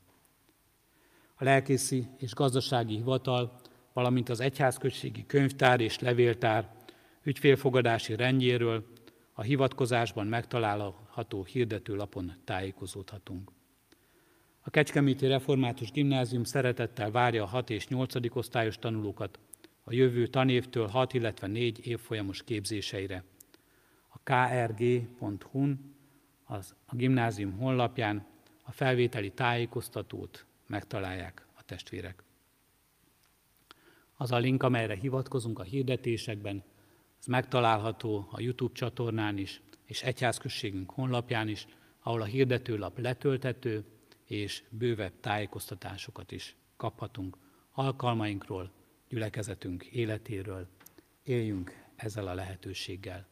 A 1.35 1.43
lelkészi 1.43 2.07
és 2.17 2.33
gazdasági 2.33 2.95
hivatal, 2.95 3.59
valamint 3.93 4.29
az 4.29 4.39
egyházközségi 4.39 5.25
könyvtár 5.25 5.79
és 5.79 5.99
levéltár 5.99 6.79
ügyfélfogadási 7.23 8.15
rendjéről 8.15 8.85
a 9.33 9.41
hivatkozásban 9.41 10.27
megtalálható 10.27 11.43
hirdetőlapon 11.43 12.33
tájékozódhatunk. 12.43 13.51
A 14.61 14.69
Kecskeméti 14.69 15.27
Református 15.27 15.91
Gimnázium 15.91 16.43
szeretettel 16.43 17.11
várja 17.11 17.43
a 17.43 17.47
6 17.47 17.69
és 17.69 17.87
8. 17.87 18.35
osztályos 18.35 18.77
tanulókat 18.77 19.39
a 19.83 19.93
jövő 19.93 20.27
tanévtől 20.27 20.87
6, 20.87 21.13
illetve 21.13 21.47
4 21.47 21.87
évfolyamos 21.87 22.43
képzéseire. 22.43 23.23
A 24.07 24.19
krg.hu-n, 24.23 25.95
az 26.45 26.75
a 26.85 26.95
gimnázium 26.95 27.51
honlapján 27.51 28.25
a 28.63 28.71
felvételi 28.71 29.31
tájékoztatót 29.31 30.45
megtalálják 30.67 31.45
a 31.53 31.63
testvérek. 31.63 32.23
Az 34.17 34.31
a 34.31 34.37
link, 34.37 34.63
amelyre 34.63 34.95
hivatkozunk 34.95 35.59
a 35.59 35.63
hirdetésekben, 35.63 36.63
ez 37.21 37.27
megtalálható 37.27 38.27
a 38.31 38.41
YouTube 38.41 38.73
csatornán 38.73 39.37
is, 39.37 39.61
és 39.85 40.01
egyházközségünk 40.01 40.91
honlapján 40.91 41.47
is, 41.47 41.67
ahol 41.99 42.21
a 42.21 42.25
hirdetőlap 42.25 42.97
letöltető 42.97 43.85
és 44.25 44.63
bővebb 44.69 45.19
tájékoztatásokat 45.19 46.31
is 46.31 46.55
kaphatunk 46.77 47.37
alkalmainkról, 47.71 48.71
gyülekezetünk 49.09 49.83
életéről. 49.83 50.67
Éljünk 51.23 51.85
ezzel 51.95 52.27
a 52.27 52.33
lehetőséggel. 52.33 53.27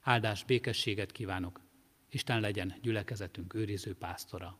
Áldás, 0.00 0.44
békességet 0.44 1.12
kívánok! 1.12 1.60
Isten 2.08 2.40
legyen 2.40 2.74
gyülekezetünk 2.82 3.54
őriző 3.54 3.94
pásztora. 3.94 4.58